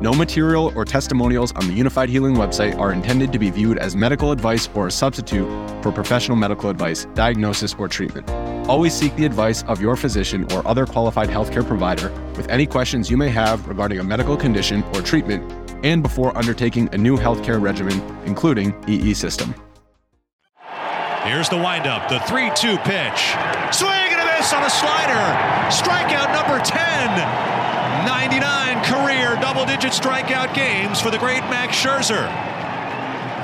No 0.00 0.12
material 0.12 0.72
or 0.74 0.84
testimonials 0.84 1.52
on 1.52 1.68
the 1.68 1.78
Unifyd 1.78 2.08
Healing 2.08 2.34
website 2.34 2.76
are 2.78 2.92
intended 2.92 3.32
to 3.32 3.38
be 3.38 3.48
viewed 3.50 3.78
as 3.78 3.94
medical 3.94 4.32
advice 4.32 4.68
or 4.74 4.88
a 4.88 4.90
substitute 4.90 5.46
for 5.82 5.92
professional 5.92 6.36
medical 6.36 6.68
advice, 6.68 7.06
diagnosis, 7.14 7.74
or 7.78 7.86
treatment. 7.86 8.28
Always 8.68 8.92
seek 8.92 9.14
the 9.14 9.24
advice 9.24 9.62
of 9.64 9.80
your 9.80 9.94
physician 9.94 10.50
or 10.52 10.66
other 10.66 10.84
qualified 10.84 11.28
healthcare 11.28 11.66
provider 11.66 12.10
with 12.36 12.48
any 12.48 12.66
questions 12.66 13.10
you 13.10 13.16
may 13.16 13.28
have 13.28 13.66
regarding 13.68 14.00
a 14.00 14.04
medical 14.04 14.36
condition 14.36 14.82
or 14.94 15.00
treatment 15.00 15.50
and 15.84 16.02
before 16.02 16.36
undertaking 16.36 16.88
a 16.92 16.98
new 16.98 17.16
healthcare 17.16 17.60
regimen, 17.60 18.00
including 18.26 18.74
EE 18.88 19.14
system. 19.14 19.54
Here's 21.22 21.48
the 21.48 21.56
windup, 21.56 22.08
the 22.08 22.18
3 22.20 22.50
2 22.56 22.78
pitch. 22.78 23.34
Swing! 23.72 23.90
And 23.90 24.20
a 24.20 24.38
miss 24.38 24.52
on 24.52 24.62
a 24.64 24.70
slider. 24.70 25.14
Strikeout 25.70 26.32
number 26.34 26.62
10. 26.64 27.53
99 28.02 28.84
career 28.84 29.36
double 29.40 29.64
digit 29.64 29.92
strikeout 29.92 30.52
games 30.52 31.00
for 31.00 31.10
the 31.10 31.18
great 31.18 31.40
Max 31.44 31.76
Scherzer. 31.76 32.26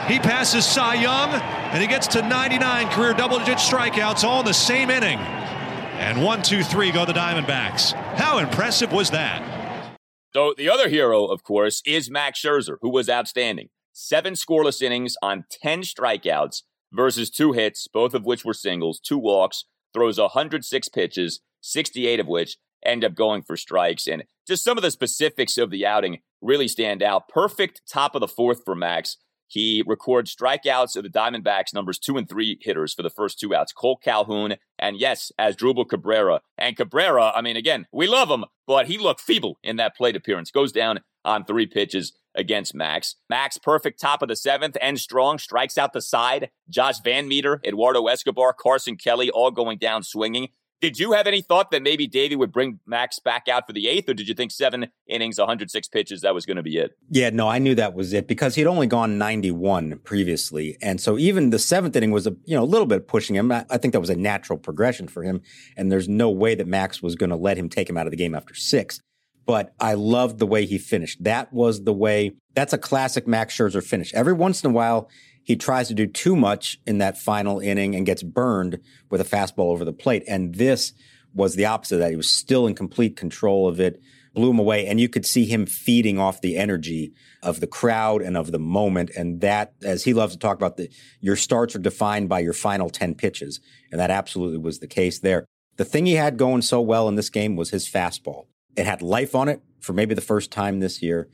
He 0.08 0.18
passes 0.18 0.66
Cy 0.66 0.94
Young 0.94 1.30
and 1.30 1.80
he 1.80 1.86
gets 1.86 2.08
to 2.08 2.22
99 2.22 2.88
career 2.88 3.14
double 3.14 3.38
digit 3.38 3.58
strikeouts 3.58 4.24
all 4.24 4.40
in 4.40 4.46
the 4.46 4.52
same 4.52 4.90
inning. 4.90 5.18
And 5.18 6.24
one, 6.24 6.42
two, 6.42 6.64
three 6.64 6.90
go 6.90 7.04
the 7.04 7.12
Diamondbacks. 7.12 7.92
How 8.16 8.38
impressive 8.38 8.90
was 8.90 9.10
that? 9.10 9.96
So 10.34 10.52
the 10.56 10.68
other 10.68 10.88
hero, 10.88 11.26
of 11.26 11.44
course, 11.44 11.80
is 11.86 12.10
Max 12.10 12.42
Scherzer, 12.42 12.76
who 12.82 12.90
was 12.90 13.08
outstanding. 13.08 13.68
Seven 13.92 14.34
scoreless 14.34 14.82
innings 14.82 15.14
on 15.22 15.44
10 15.62 15.82
strikeouts 15.82 16.62
versus 16.92 17.30
two 17.30 17.52
hits, 17.52 17.86
both 17.86 18.14
of 18.14 18.24
which 18.24 18.44
were 18.44 18.54
singles, 18.54 18.98
two 18.98 19.18
walks, 19.18 19.64
throws 19.94 20.18
106 20.18 20.88
pitches, 20.88 21.40
68 21.60 22.18
of 22.18 22.26
which 22.26 22.56
end 22.84 23.04
up 23.04 23.14
going 23.14 23.42
for 23.42 23.56
strikes. 23.56 24.06
And 24.06 24.24
just 24.46 24.64
some 24.64 24.76
of 24.76 24.82
the 24.82 24.90
specifics 24.90 25.58
of 25.58 25.70
the 25.70 25.86
outing 25.86 26.20
really 26.40 26.68
stand 26.68 27.02
out. 27.02 27.28
Perfect 27.28 27.82
top 27.90 28.14
of 28.14 28.20
the 28.20 28.28
fourth 28.28 28.62
for 28.64 28.74
Max. 28.74 29.16
He 29.50 29.82
records 29.84 30.34
strikeouts 30.34 30.94
of 30.94 31.02
the 31.02 31.08
Diamondbacks 31.08 31.74
numbers 31.74 31.98
two 31.98 32.16
and 32.16 32.28
three 32.28 32.56
hitters 32.60 32.94
for 32.94 33.02
the 33.02 33.10
first 33.10 33.40
two 33.40 33.52
outs. 33.52 33.72
Cole 33.72 33.96
Calhoun 33.96 34.54
and 34.78 34.96
yes, 34.96 35.32
Asdrubal 35.40 35.88
Cabrera. 35.88 36.40
And 36.56 36.76
Cabrera, 36.76 37.32
I 37.34 37.42
mean, 37.42 37.56
again, 37.56 37.86
we 37.92 38.06
love 38.06 38.30
him, 38.30 38.44
but 38.68 38.86
he 38.86 38.96
looked 38.96 39.20
feeble 39.20 39.58
in 39.64 39.76
that 39.76 39.96
plate 39.96 40.14
appearance. 40.14 40.52
Goes 40.52 40.70
down 40.70 41.00
on 41.24 41.44
three 41.44 41.66
pitches 41.66 42.12
against 42.36 42.76
Max. 42.76 43.16
Max, 43.28 43.58
perfect 43.58 44.00
top 44.00 44.22
of 44.22 44.28
the 44.28 44.36
seventh 44.36 44.76
and 44.80 45.00
strong, 45.00 45.36
strikes 45.36 45.76
out 45.76 45.92
the 45.92 46.00
side. 46.00 46.50
Josh 46.68 47.00
VanMeter, 47.00 47.58
Eduardo 47.66 48.06
Escobar, 48.06 48.52
Carson 48.52 48.96
Kelly, 48.96 49.30
all 49.30 49.50
going 49.50 49.78
down 49.78 50.04
swinging. 50.04 50.50
Did 50.80 50.98
you 50.98 51.12
have 51.12 51.26
any 51.26 51.42
thought 51.42 51.70
that 51.72 51.82
maybe 51.82 52.06
Davey 52.06 52.36
would 52.36 52.52
bring 52.52 52.80
Max 52.86 53.18
back 53.18 53.48
out 53.48 53.66
for 53.66 53.74
the 53.74 53.86
eighth, 53.86 54.08
or 54.08 54.14
did 54.14 54.28
you 54.28 54.34
think 54.34 54.50
seven 54.50 54.88
innings, 55.06 55.38
106 55.38 55.88
pitches, 55.88 56.22
that 56.22 56.34
was 56.34 56.46
going 56.46 56.56
to 56.56 56.62
be 56.62 56.78
it? 56.78 56.92
Yeah, 57.10 57.28
no, 57.30 57.48
I 57.48 57.58
knew 57.58 57.74
that 57.74 57.94
was 57.94 58.14
it 58.14 58.26
because 58.26 58.54
he'd 58.54 58.66
only 58.66 58.86
gone 58.86 59.18
91 59.18 59.98
previously, 60.04 60.78
and 60.80 61.00
so 61.00 61.18
even 61.18 61.50
the 61.50 61.58
seventh 61.58 61.94
inning 61.96 62.12
was 62.12 62.26
a 62.26 62.34
you 62.44 62.56
know 62.56 62.62
a 62.62 62.64
little 62.64 62.86
bit 62.86 63.08
pushing 63.08 63.36
him. 63.36 63.52
I, 63.52 63.66
I 63.68 63.76
think 63.76 63.92
that 63.92 64.00
was 64.00 64.10
a 64.10 64.16
natural 64.16 64.58
progression 64.58 65.06
for 65.06 65.22
him, 65.22 65.42
and 65.76 65.92
there's 65.92 66.08
no 66.08 66.30
way 66.30 66.54
that 66.54 66.66
Max 66.66 67.02
was 67.02 67.14
going 67.14 67.30
to 67.30 67.36
let 67.36 67.58
him 67.58 67.68
take 67.68 67.88
him 67.88 67.98
out 67.98 68.06
of 68.06 68.10
the 68.10 68.16
game 68.16 68.34
after 68.34 68.54
six. 68.54 69.00
But 69.46 69.74
I 69.80 69.94
loved 69.94 70.38
the 70.38 70.46
way 70.46 70.64
he 70.64 70.78
finished. 70.78 71.24
That 71.24 71.52
was 71.52 71.84
the 71.84 71.92
way. 71.92 72.36
That's 72.54 72.72
a 72.72 72.78
classic 72.78 73.26
Max 73.26 73.56
Scherzer 73.56 73.82
finish. 73.82 74.14
Every 74.14 74.32
once 74.32 74.62
in 74.62 74.70
a 74.70 74.72
while, 74.72 75.10
he 75.50 75.56
tries 75.56 75.88
to 75.88 75.94
do 75.94 76.06
too 76.06 76.36
much 76.36 76.78
in 76.86 76.98
that 76.98 77.18
final 77.18 77.58
inning 77.58 77.96
and 77.96 78.06
gets 78.06 78.22
burned 78.22 78.78
with 79.10 79.20
a 79.20 79.24
fastball 79.24 79.72
over 79.72 79.84
the 79.84 79.92
plate. 79.92 80.22
And 80.28 80.54
this 80.54 80.92
was 81.34 81.56
the 81.56 81.64
opposite 81.64 81.96
of 81.96 82.00
that. 82.02 82.10
He 82.10 82.16
was 82.16 82.30
still 82.30 82.68
in 82.68 82.74
complete 82.76 83.16
control 83.16 83.66
of 83.66 83.80
it, 83.80 84.00
blew 84.32 84.50
him 84.50 84.60
away. 84.60 84.86
And 84.86 85.00
you 85.00 85.08
could 85.08 85.26
see 85.26 85.46
him 85.46 85.66
feeding 85.66 86.20
off 86.20 86.40
the 86.40 86.56
energy 86.56 87.12
of 87.42 87.58
the 87.58 87.66
crowd 87.66 88.22
and 88.22 88.36
of 88.36 88.52
the 88.52 88.60
moment. 88.60 89.10
And 89.16 89.40
that, 89.40 89.72
as 89.82 90.04
he 90.04 90.14
loves 90.14 90.34
to 90.34 90.38
talk 90.38 90.56
about, 90.56 90.76
the, 90.76 90.88
your 91.18 91.34
starts 91.34 91.74
are 91.74 91.80
defined 91.80 92.28
by 92.28 92.38
your 92.38 92.52
final 92.52 92.88
10 92.88 93.16
pitches. 93.16 93.58
And 93.90 94.00
that 94.00 94.12
absolutely 94.12 94.58
was 94.58 94.78
the 94.78 94.86
case 94.86 95.18
there. 95.18 95.46
The 95.78 95.84
thing 95.84 96.06
he 96.06 96.14
had 96.14 96.36
going 96.36 96.62
so 96.62 96.80
well 96.80 97.08
in 97.08 97.16
this 97.16 97.28
game 97.28 97.56
was 97.56 97.70
his 97.70 97.88
fastball. 97.88 98.46
It 98.76 98.86
had 98.86 99.02
life 99.02 99.34
on 99.34 99.48
it 99.48 99.62
for 99.80 99.94
maybe 99.94 100.14
the 100.14 100.20
first 100.20 100.52
time 100.52 100.78
this 100.78 101.02
year. 101.02 101.28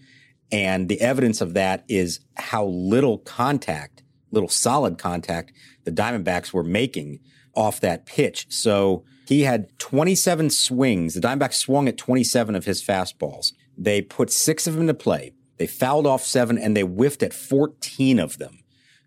And 0.51 0.89
the 0.89 1.03
evidence 1.03 1.43
of 1.43 1.53
that 1.53 1.85
is 1.87 2.21
how 2.37 2.65
little 2.65 3.19
contact, 3.19 4.03
little 4.31 4.49
solid 4.49 4.99
contact 4.99 5.53
the 5.85 5.93
Diamondbacks 5.93 6.53
were 6.53 6.65
making 6.65 7.21
off 7.55 7.81
that 7.81 8.05
pitch. 8.07 8.47
So 8.51 9.05
he 9.27 9.43
had 9.43 9.77
27 9.79 10.51
swings. 10.51 11.15
The 11.15 11.21
Diamondbacks 11.21 11.55
swung 11.55 11.89
at 11.89 11.97
27 11.97 12.55
of 12.55 12.65
his 12.65 12.83
fastballs. 12.83 13.53
They 13.79 14.03
put 14.03 14.31
six 14.31 14.67
of 14.67 14.75
them 14.75 14.83
into 14.83 14.95
play. 14.95 15.33
They 15.59 15.67
fouled 15.67 16.07
off 16.07 16.23
seven 16.23 16.59
and 16.59 16.77
they 16.77 16.83
whiffed 16.83 17.23
at 17.23 17.33
14 17.33 18.19
of 18.19 18.39
them. 18.39 18.59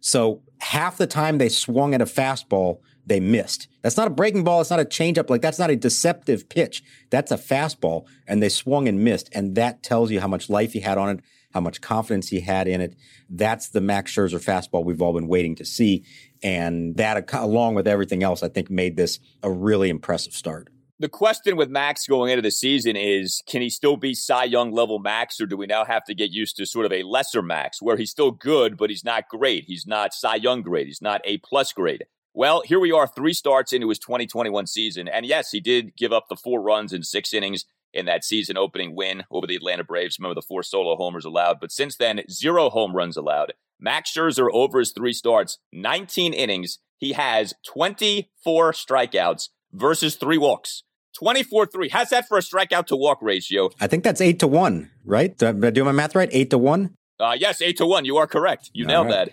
So 0.02 0.42
half 0.62 0.98
the 0.98 1.08
time 1.08 1.38
they 1.38 1.50
swung 1.50 1.94
at 1.94 2.02
a 2.02 2.06
fastball, 2.06 2.80
they 3.06 3.20
missed. 3.20 3.68
That's 3.82 3.98
not 3.98 4.08
a 4.08 4.12
breaking 4.12 4.44
ball. 4.44 4.62
It's 4.62 4.70
not 4.70 4.80
a 4.80 4.86
changeup. 4.86 5.30
Like 5.30 5.42
that's 5.42 5.60
not 5.60 5.70
a 5.70 5.76
deceptive 5.76 6.48
pitch. 6.48 6.84
That's 7.10 7.32
a 7.32 7.38
fastball, 7.38 8.06
and 8.28 8.42
they 8.42 8.50
swung 8.50 8.88
and 8.88 9.04
missed. 9.04 9.30
And 9.34 9.56
that 9.56 9.84
tells 9.84 10.12
you 10.12 10.22
how 10.22 10.28
much 10.28 10.50
life 10.50 10.74
he 10.74 10.80
had 10.82 10.98
on 10.98 11.10
it, 11.10 11.20
how 11.53 11.60
much 11.60 11.82
confidence 11.82 12.29
he 12.29 12.41
had 12.41 12.68
in 12.68 12.82
it. 12.82 12.96
That's 13.29 13.70
the 13.70 13.82
Max 13.82 14.13
Scherzer 14.13 14.44
fastball 14.44 14.86
we've 14.86 15.01
all 15.01 15.13
been 15.13 15.27
waiting 15.27 15.56
to 15.56 15.65
see, 15.65 16.06
and 16.44 16.96
that, 16.98 17.32
along 17.34 17.75
with 17.75 17.88
everything 17.88 18.24
else, 18.24 18.44
I 18.44 18.50
think 18.50 18.70
made 18.70 18.98
this 18.98 19.20
a 19.44 19.51
really 19.51 19.89
impressive 19.89 20.34
start. 20.34 20.70
The 21.01 21.08
question 21.08 21.56
with 21.56 21.70
Max 21.70 22.06
going 22.08 22.29
into 22.29 22.41
the 22.41 22.51
season 22.51 22.98
is 22.98 23.41
can 23.48 23.62
he 23.62 23.70
still 23.70 23.96
be 23.96 24.13
Cy 24.13 24.44
Young 24.44 24.74
level 24.74 25.00
Max, 25.00 25.39
or 25.39 25.46
do 25.46 25.56
we 25.56 25.65
now 25.65 25.86
have 25.86 26.03
to 26.06 26.13
get 26.13 26.32
used 26.32 26.58
to 26.58 26.65
sort 26.65 26.86
of 26.86 26.91
a 26.91 27.03
lesser 27.03 27.41
Max 27.41 27.82
where 27.82 27.96
he's 27.96 28.12
still 28.12 28.32
good, 28.32 28.75
but 28.77 28.89
he's 28.89 29.06
not 29.06 29.29
great? 29.29 29.63
He's 29.65 29.88
not 29.88 30.13
Cy 30.13 30.36
Young 30.36 30.62
grade. 30.62 30.88
He's 30.88 31.01
not 31.01 31.22
A 31.24 31.38
plus 31.38 31.72
grade. 31.72 32.03
Well, 32.34 32.62
here 32.65 32.79
we 32.79 32.91
are, 32.91 33.08
three 33.08 33.34
starts 33.34 33.74
into 33.74 33.89
his 33.89 34.00
2021 34.00 34.68
season. 34.68 35.08
And 35.08 35.25
yes, 35.25 35.51
he 35.51 35.60
did 35.60 35.96
give 35.96 36.12
up 36.12 36.27
the 36.29 36.36
four 36.36 36.62
runs 36.62 36.94
in 36.94 37.03
six 37.03 37.34
innings 37.34 37.65
in 37.93 38.05
that 38.05 38.24
season 38.24 38.58
opening 38.58 38.96
win 38.96 39.24
over 39.31 39.48
the 39.48 39.55
Atlanta 39.55 39.84
Braves. 39.84 40.17
Remember 40.19 40.36
the 40.36 40.46
four 40.46 40.63
solo 40.63 40.96
homers 40.96 41.25
allowed. 41.25 41.60
But 41.60 41.72
since 41.72 41.96
then, 41.96 42.22
zero 42.29 42.69
home 42.69 42.96
runs 42.96 43.17
allowed. 43.17 43.53
Max 43.79 44.12
Scherzer 44.12 44.50
over 44.51 44.79
his 44.79 44.91
three 44.91 45.13
starts, 45.13 45.58
19 45.72 46.34
innings. 46.34 46.79
He 46.98 47.13
has 47.13 47.53
24 47.65 48.74
strikeouts 48.74 49.50
versus 49.72 50.15
three 50.15 50.38
walks. 50.38 50.84
24 51.17 51.65
3. 51.65 51.89
How's 51.89 52.10
that 52.10 52.27
for 52.27 52.38
a 52.38 52.41
strikeout 52.41 52.88
to 52.88 52.96
walk 52.96 53.19
ratio? 53.22 53.69
I 53.79 53.88
think 53.88 54.03
that's 54.03 54.22
eight 54.22 54.39
to 54.39 54.48
one, 54.48 54.91
right? 55.05 55.38
Did 55.38 55.63
I 55.63 55.69
do 55.69 55.84
my 55.84 55.91
math 55.91 56.15
right? 56.15 56.29
Eight 56.31 56.50
to 56.51 56.58
one? 56.58 56.96
Uh, 57.19 57.36
yes, 57.38 57.62
eight 57.62 57.77
to 57.77 57.86
one. 57.86 58.05
You 58.05 58.17
are 58.17 58.27
correct. 58.27 58.69
You 58.74 58.86
nailed 58.86 59.08
right. 59.08 59.27
that. 59.27 59.31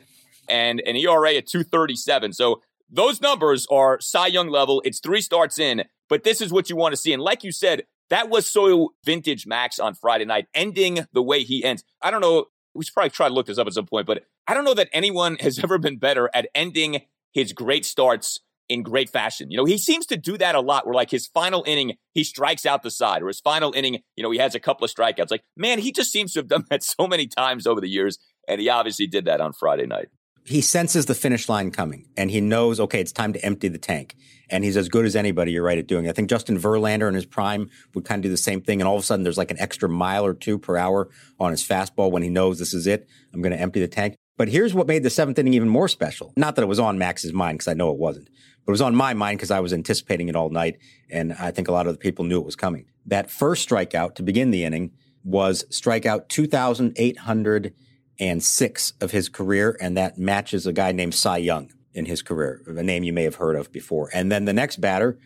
And 0.49 0.81
an 0.87 0.97
ERA 0.97 1.35
at 1.35 1.47
237. 1.47 2.33
So 2.33 2.63
those 2.91 3.21
numbers 3.21 3.67
are 3.71 4.01
Cy 4.01 4.29
Young 4.29 4.49
level. 4.49 4.83
It's 4.85 5.01
three 5.01 5.21
starts 5.21 5.59
in, 5.59 5.85
but 6.09 6.25
this 6.25 6.41
is 6.41 6.53
what 6.53 6.71
you 6.71 6.77
want 6.77 6.93
to 6.93 6.97
see. 6.97 7.13
And 7.13 7.23
like 7.23 7.45
you 7.45 7.53
said, 7.53 7.83
that 8.11 8.29
was 8.29 8.47
so 8.47 8.95
vintage 9.05 9.47
Max 9.47 9.79
on 9.79 9.95
Friday 9.95 10.25
night, 10.25 10.47
ending 10.55 11.07
the 11.13 11.23
way 11.23 11.43
he 11.43 11.65
ends. 11.65 11.85
I 12.03 12.11
don't 12.11 12.21
know. 12.21 12.47
We 12.75 12.85
should 12.85 12.95
probably 12.95 13.11
try 13.11 13.29
to 13.29 13.35
look 13.35 13.47
this 13.47 13.59
up 13.59 13.67
at 13.67 13.73
some 13.73 13.87
point, 13.87 14.07
but 14.07 14.25
I 14.47 14.55
don't 14.55 14.65
know 14.65 14.75
that 14.75 14.89
anyone 14.93 15.37
has 15.41 15.59
ever 15.59 15.79
been 15.79 15.99
better 15.99 16.31
at 16.35 16.49
ending 16.55 17.03
his 17.33 17.53
great 17.53 17.85
starts 17.85 18.41
in 18.69 18.83
great 18.83 19.09
fashion. 19.09 19.51
You 19.51 19.57
know, 19.57 19.65
he 19.65 19.79
seems 19.79 20.07
to 20.07 20.17
do 20.17 20.37
that 20.39 20.55
a 20.55 20.61
lot 20.61 20.87
where 20.87 20.95
like 20.95 21.11
his 21.11 21.27
final 21.27 21.63
inning, 21.67 21.95
he 22.15 22.25
strikes 22.25 22.67
out 22.67 22.83
the 22.83 22.91
side, 22.91 23.23
or 23.23 23.29
his 23.29 23.41
final 23.41 23.73
inning, 23.73 24.01
you 24.17 24.23
know, 24.23 24.31
he 24.31 24.39
has 24.39 24.55
a 24.55 24.61
couple 24.61 24.85
of 24.85 24.91
strikeouts. 24.93 25.31
Like, 25.31 25.45
man, 25.57 25.79
he 25.79 25.93
just 25.93 26.11
seems 26.11 26.33
to 26.33 26.41
have 26.41 26.49
done 26.49 26.65
that 26.71 26.83
so 26.83 27.07
many 27.07 27.27
times 27.27 27.67
over 27.67 27.81
the 27.81 27.89
years. 27.89 28.19
And 28.49 28.61
he 28.61 28.69
obviously 28.69 29.07
did 29.07 29.25
that 29.25 29.41
on 29.41 29.53
Friday 29.53 29.87
night 29.87 30.09
he 30.47 30.61
senses 30.61 31.07
the 31.07 31.15
finish 31.15 31.49
line 31.49 31.71
coming 31.71 32.07
and 32.17 32.31
he 32.31 32.41
knows, 32.41 32.79
okay, 32.79 33.01
it's 33.01 33.13
time 33.13 33.33
to 33.33 33.45
empty 33.45 33.69
the 33.69 33.79
tank. 33.79 34.15
And 34.49 34.63
he's 34.63 34.77
as 34.77 34.89
good 34.89 35.05
as 35.05 35.17
anybody, 35.17 35.53
you're 35.53 35.65
right 35.65 35.79
at 35.79 35.89
doing. 35.89 36.07
It. 36.07 36.11
I 36.11 36.13
think 36.13 36.31
Justin 36.31 36.57
Verlander 36.57 37.09
in 37.09 37.15
his 37.15 37.27
prime 37.27 37.69
would 37.95 38.05
kind 38.05 38.21
of 38.21 38.23
do 38.23 38.31
the 38.31 38.37
same 38.37 38.61
thing. 38.61 38.81
And 38.81 38.87
all 38.87 38.97
of 38.97 39.03
a 39.03 39.05
sudden 39.05 39.25
there's 39.25 39.39
like 39.39 39.51
an 39.51 39.59
extra 39.59 39.89
mile 39.89 40.25
or 40.25 40.35
two 40.35 40.59
per 40.59 40.77
hour 40.77 41.09
on 41.41 41.51
his 41.51 41.67
fastball 41.67 42.13
when 42.13 42.23
he 42.23 42.29
knows 42.29 42.59
this 42.59 42.73
is 42.73 42.87
it. 42.87 43.09
I'm 43.35 43.43
going 43.43 43.53
to 43.53 43.61
empty 43.61 43.81
the 43.81 43.89
tank. 43.89 44.15
But 44.37 44.49
here's 44.49 44.75
what 44.75 44.87
made 44.87 45.03
the 45.03 45.11
seventh 45.11 45.39
inning 45.39 45.55
even 45.55 45.69
more 45.69 45.89
special. 45.89 46.33
Not 46.37 46.55
that 46.57 46.63
it 46.63 46.69
was 46.69 46.79
on 46.79 46.99
Max's 46.99 47.33
mind 47.33 47.59
because 47.59 47.69
I 47.69 47.75
know 47.75 47.91
it 47.91 47.99
wasn't, 47.99 48.29
but 48.65 48.71
it 48.71 48.75
was 48.75 48.83
on 48.83 48.95
my 48.95 49.15
mind 49.15 49.39
because 49.39 49.51
I 49.51 49.61
was 49.61 49.73
anticipating 49.73 50.29
it 50.29 50.37
all 50.37 50.51
night. 50.51 50.77
And 51.11 51.33
I 51.33 51.51
think 51.51 51.69
a 51.69 51.73
lot 51.73 51.87
of 51.87 51.95
the 51.95 51.99
people 51.99 52.25
knew 52.25 52.39
it 52.39 52.47
was 52.47 52.57
coming. 52.57 52.85
That 53.07 53.31
first 53.31 53.69
strikeout 53.69 54.15
to 54.17 54.23
begin 54.23 54.51
the 54.51 54.65
inning 54.65 54.93
was 55.25 55.65
strikeout 55.71 56.29
2,800 56.29 57.75
and 58.19 58.43
six 58.43 58.93
of 59.01 59.11
his 59.11 59.29
career, 59.29 59.77
and 59.81 59.97
that 59.97 60.19
matches 60.19 60.67
a 60.67 60.73
guy 60.73 60.93
named 60.93 61.15
Cy 61.15 61.39
Young 61.39 61.73
in 61.93 62.07
his 62.07 62.23
career, 62.23 62.63
a 62.67 62.83
name 62.83 63.05
you 63.05 63.13
may 63.13 63.25
have 63.25 63.37
heard 63.37 63.57
of 63.57 63.73
before. 63.73 64.11
And 64.13 64.31
then 64.31 64.45
the 64.45 64.53
next 64.53 64.81
batter 64.81 65.19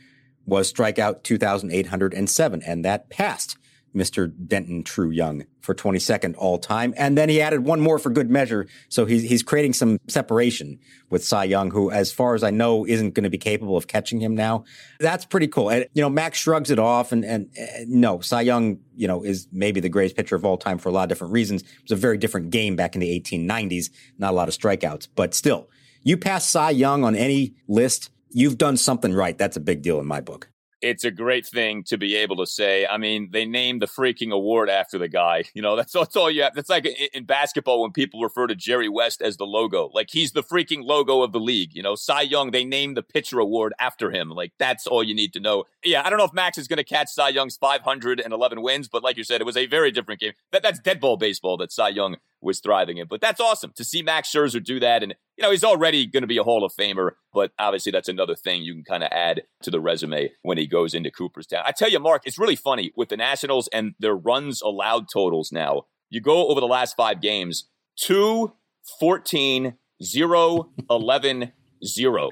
was 0.46 0.72
strikeout 0.72 1.22
2,807, 1.22 2.62
and 2.62 2.84
that 2.84 3.10
passed 3.10 3.56
Mr. 3.94 4.32
Denton 4.46 4.82
True 4.82 5.10
Young 5.10 5.44
for 5.60 5.74
22nd 5.74 6.34
all 6.38 6.58
time. 6.58 6.94
And 6.96 7.16
then 7.18 7.28
he 7.28 7.40
added 7.40 7.64
one 7.64 7.80
more 7.80 7.98
for 7.98 8.10
good 8.10 8.30
measure. 8.30 8.66
So 8.88 9.04
he's, 9.04 9.22
he's 9.22 9.42
creating 9.42 9.74
some 9.74 9.98
separation 10.08 10.78
with 11.10 11.24
Cy 11.24 11.44
Young, 11.44 11.70
who, 11.70 11.90
as 11.90 12.12
far 12.12 12.34
as 12.34 12.42
I 12.42 12.50
know, 12.50 12.86
isn't 12.86 13.14
going 13.14 13.24
to 13.24 13.30
be 13.30 13.38
capable 13.38 13.76
of 13.76 13.86
catching 13.86 14.20
him 14.20 14.34
now. 14.34 14.64
That's 15.00 15.24
pretty 15.24 15.48
cool. 15.48 15.70
And, 15.70 15.86
you 15.92 16.02
know, 16.02 16.10
Max 16.10 16.38
shrugs 16.38 16.70
it 16.70 16.78
off 16.78 17.12
and, 17.12 17.24
and, 17.24 17.50
and 17.56 17.88
no, 17.90 18.20
Cy 18.20 18.42
Young, 18.42 18.78
you 18.94 19.08
know, 19.08 19.22
is 19.22 19.48
maybe 19.52 19.80
the 19.80 19.88
greatest 19.88 20.16
pitcher 20.16 20.36
of 20.36 20.44
all 20.44 20.56
time 20.56 20.78
for 20.78 20.88
a 20.88 20.92
lot 20.92 21.04
of 21.04 21.08
different 21.08 21.32
reasons. 21.32 21.62
It 21.62 21.82
was 21.82 21.92
a 21.92 21.96
very 21.96 22.18
different 22.18 22.50
game 22.50 22.76
back 22.76 22.94
in 22.94 23.00
the 23.00 23.20
1890s. 23.20 23.90
Not 24.18 24.32
a 24.32 24.36
lot 24.36 24.48
of 24.48 24.54
strikeouts, 24.56 25.08
but 25.14 25.34
still, 25.34 25.68
you 26.02 26.16
pass 26.16 26.48
Cy 26.48 26.70
Young 26.70 27.04
on 27.04 27.14
any 27.14 27.54
list, 27.68 28.10
you've 28.30 28.56
done 28.56 28.76
something 28.76 29.12
right. 29.12 29.36
That's 29.36 29.56
a 29.56 29.60
big 29.60 29.82
deal 29.82 30.00
in 30.00 30.06
my 30.06 30.20
book 30.20 30.48
it's 30.82 31.04
a 31.04 31.10
great 31.10 31.46
thing 31.46 31.82
to 31.84 31.98
be 31.98 32.16
able 32.16 32.36
to 32.36 32.46
say. 32.46 32.86
I 32.86 32.96
mean, 32.96 33.30
they 33.32 33.44
named 33.44 33.82
the 33.82 33.86
freaking 33.86 34.32
award 34.32 34.70
after 34.70 34.98
the 34.98 35.08
guy. 35.08 35.44
You 35.60 35.62
know, 35.62 35.76
that's, 35.76 35.92
that's 35.92 36.16
all 36.16 36.30
you 36.30 36.42
have. 36.42 36.54
That's 36.54 36.70
like 36.70 36.86
in 37.12 37.24
basketball 37.24 37.82
when 37.82 37.92
people 37.92 38.22
refer 38.22 38.46
to 38.46 38.54
Jerry 38.54 38.88
West 38.88 39.20
as 39.20 39.36
the 39.36 39.44
logo. 39.44 39.90
Like 39.92 40.08
he's 40.10 40.32
the 40.32 40.42
freaking 40.42 40.84
logo 40.84 41.22
of 41.22 41.32
the 41.32 41.40
league. 41.40 41.74
You 41.74 41.82
know, 41.82 41.96
Cy 41.96 42.22
Young, 42.22 42.50
they 42.50 42.64
named 42.64 42.96
the 42.96 43.02
pitcher 43.02 43.40
award 43.40 43.74
after 43.78 44.10
him. 44.10 44.30
Like 44.30 44.52
that's 44.58 44.86
all 44.86 45.02
you 45.02 45.14
need 45.14 45.34
to 45.34 45.40
know. 45.40 45.64
Yeah, 45.84 46.02
I 46.02 46.08
don't 46.08 46.18
know 46.18 46.24
if 46.24 46.32
Max 46.32 46.56
is 46.56 46.66
going 46.66 46.78
to 46.78 46.84
catch 46.84 47.08
Cy 47.08 47.28
Young's 47.30 47.56
511 47.58 48.62
wins, 48.62 48.88
but 48.88 49.02
like 49.02 49.18
you 49.18 49.24
said, 49.24 49.40
it 49.40 49.44
was 49.44 49.56
a 49.56 49.66
very 49.66 49.90
different 49.90 50.20
game. 50.20 50.32
That, 50.52 50.62
that's 50.62 50.78
dead 50.78 51.00
ball 51.00 51.18
baseball 51.18 51.58
that 51.58 51.72
Cy 51.72 51.90
Young 51.90 52.16
was 52.40 52.60
thriving 52.60 52.98
in. 52.98 53.06
But 53.08 53.20
that's 53.20 53.40
awesome 53.40 53.72
to 53.76 53.84
see 53.84 54.02
Max 54.02 54.30
Scherzer 54.30 54.62
do 54.62 54.80
that. 54.80 55.02
And, 55.02 55.14
you 55.36 55.42
know, 55.42 55.50
he's 55.50 55.64
already 55.64 56.06
going 56.06 56.22
to 56.22 56.26
be 56.26 56.38
a 56.38 56.42
Hall 56.42 56.64
of 56.64 56.72
Famer, 56.72 57.12
but 57.32 57.52
obviously 57.58 57.92
that's 57.92 58.08
another 58.08 58.34
thing 58.34 58.62
you 58.62 58.74
can 58.74 58.84
kind 58.84 59.02
of 59.02 59.10
add 59.12 59.42
to 59.62 59.70
the 59.70 59.80
resume 59.80 60.32
when 60.42 60.58
he 60.58 60.66
goes 60.66 60.94
into 60.94 61.10
Cooperstown. 61.10 61.62
I 61.66 61.72
tell 61.72 61.90
you, 61.90 62.00
Mark, 62.00 62.22
it's 62.24 62.38
really 62.38 62.56
funny 62.56 62.92
with 62.96 63.08
the 63.08 63.16
Nationals 63.16 63.68
and 63.72 63.94
their 63.98 64.14
runs 64.16 64.62
allowed 64.62 65.06
totals 65.12 65.50
now. 65.52 65.82
You 66.08 66.20
go 66.20 66.48
over 66.48 66.60
the 66.60 66.66
last 66.66 66.96
five 66.96 67.20
games 67.20 67.68
2, 68.00 68.52
14, 68.98 69.74
0, 70.02 70.70
11, 70.88 71.52
0. 71.84 72.30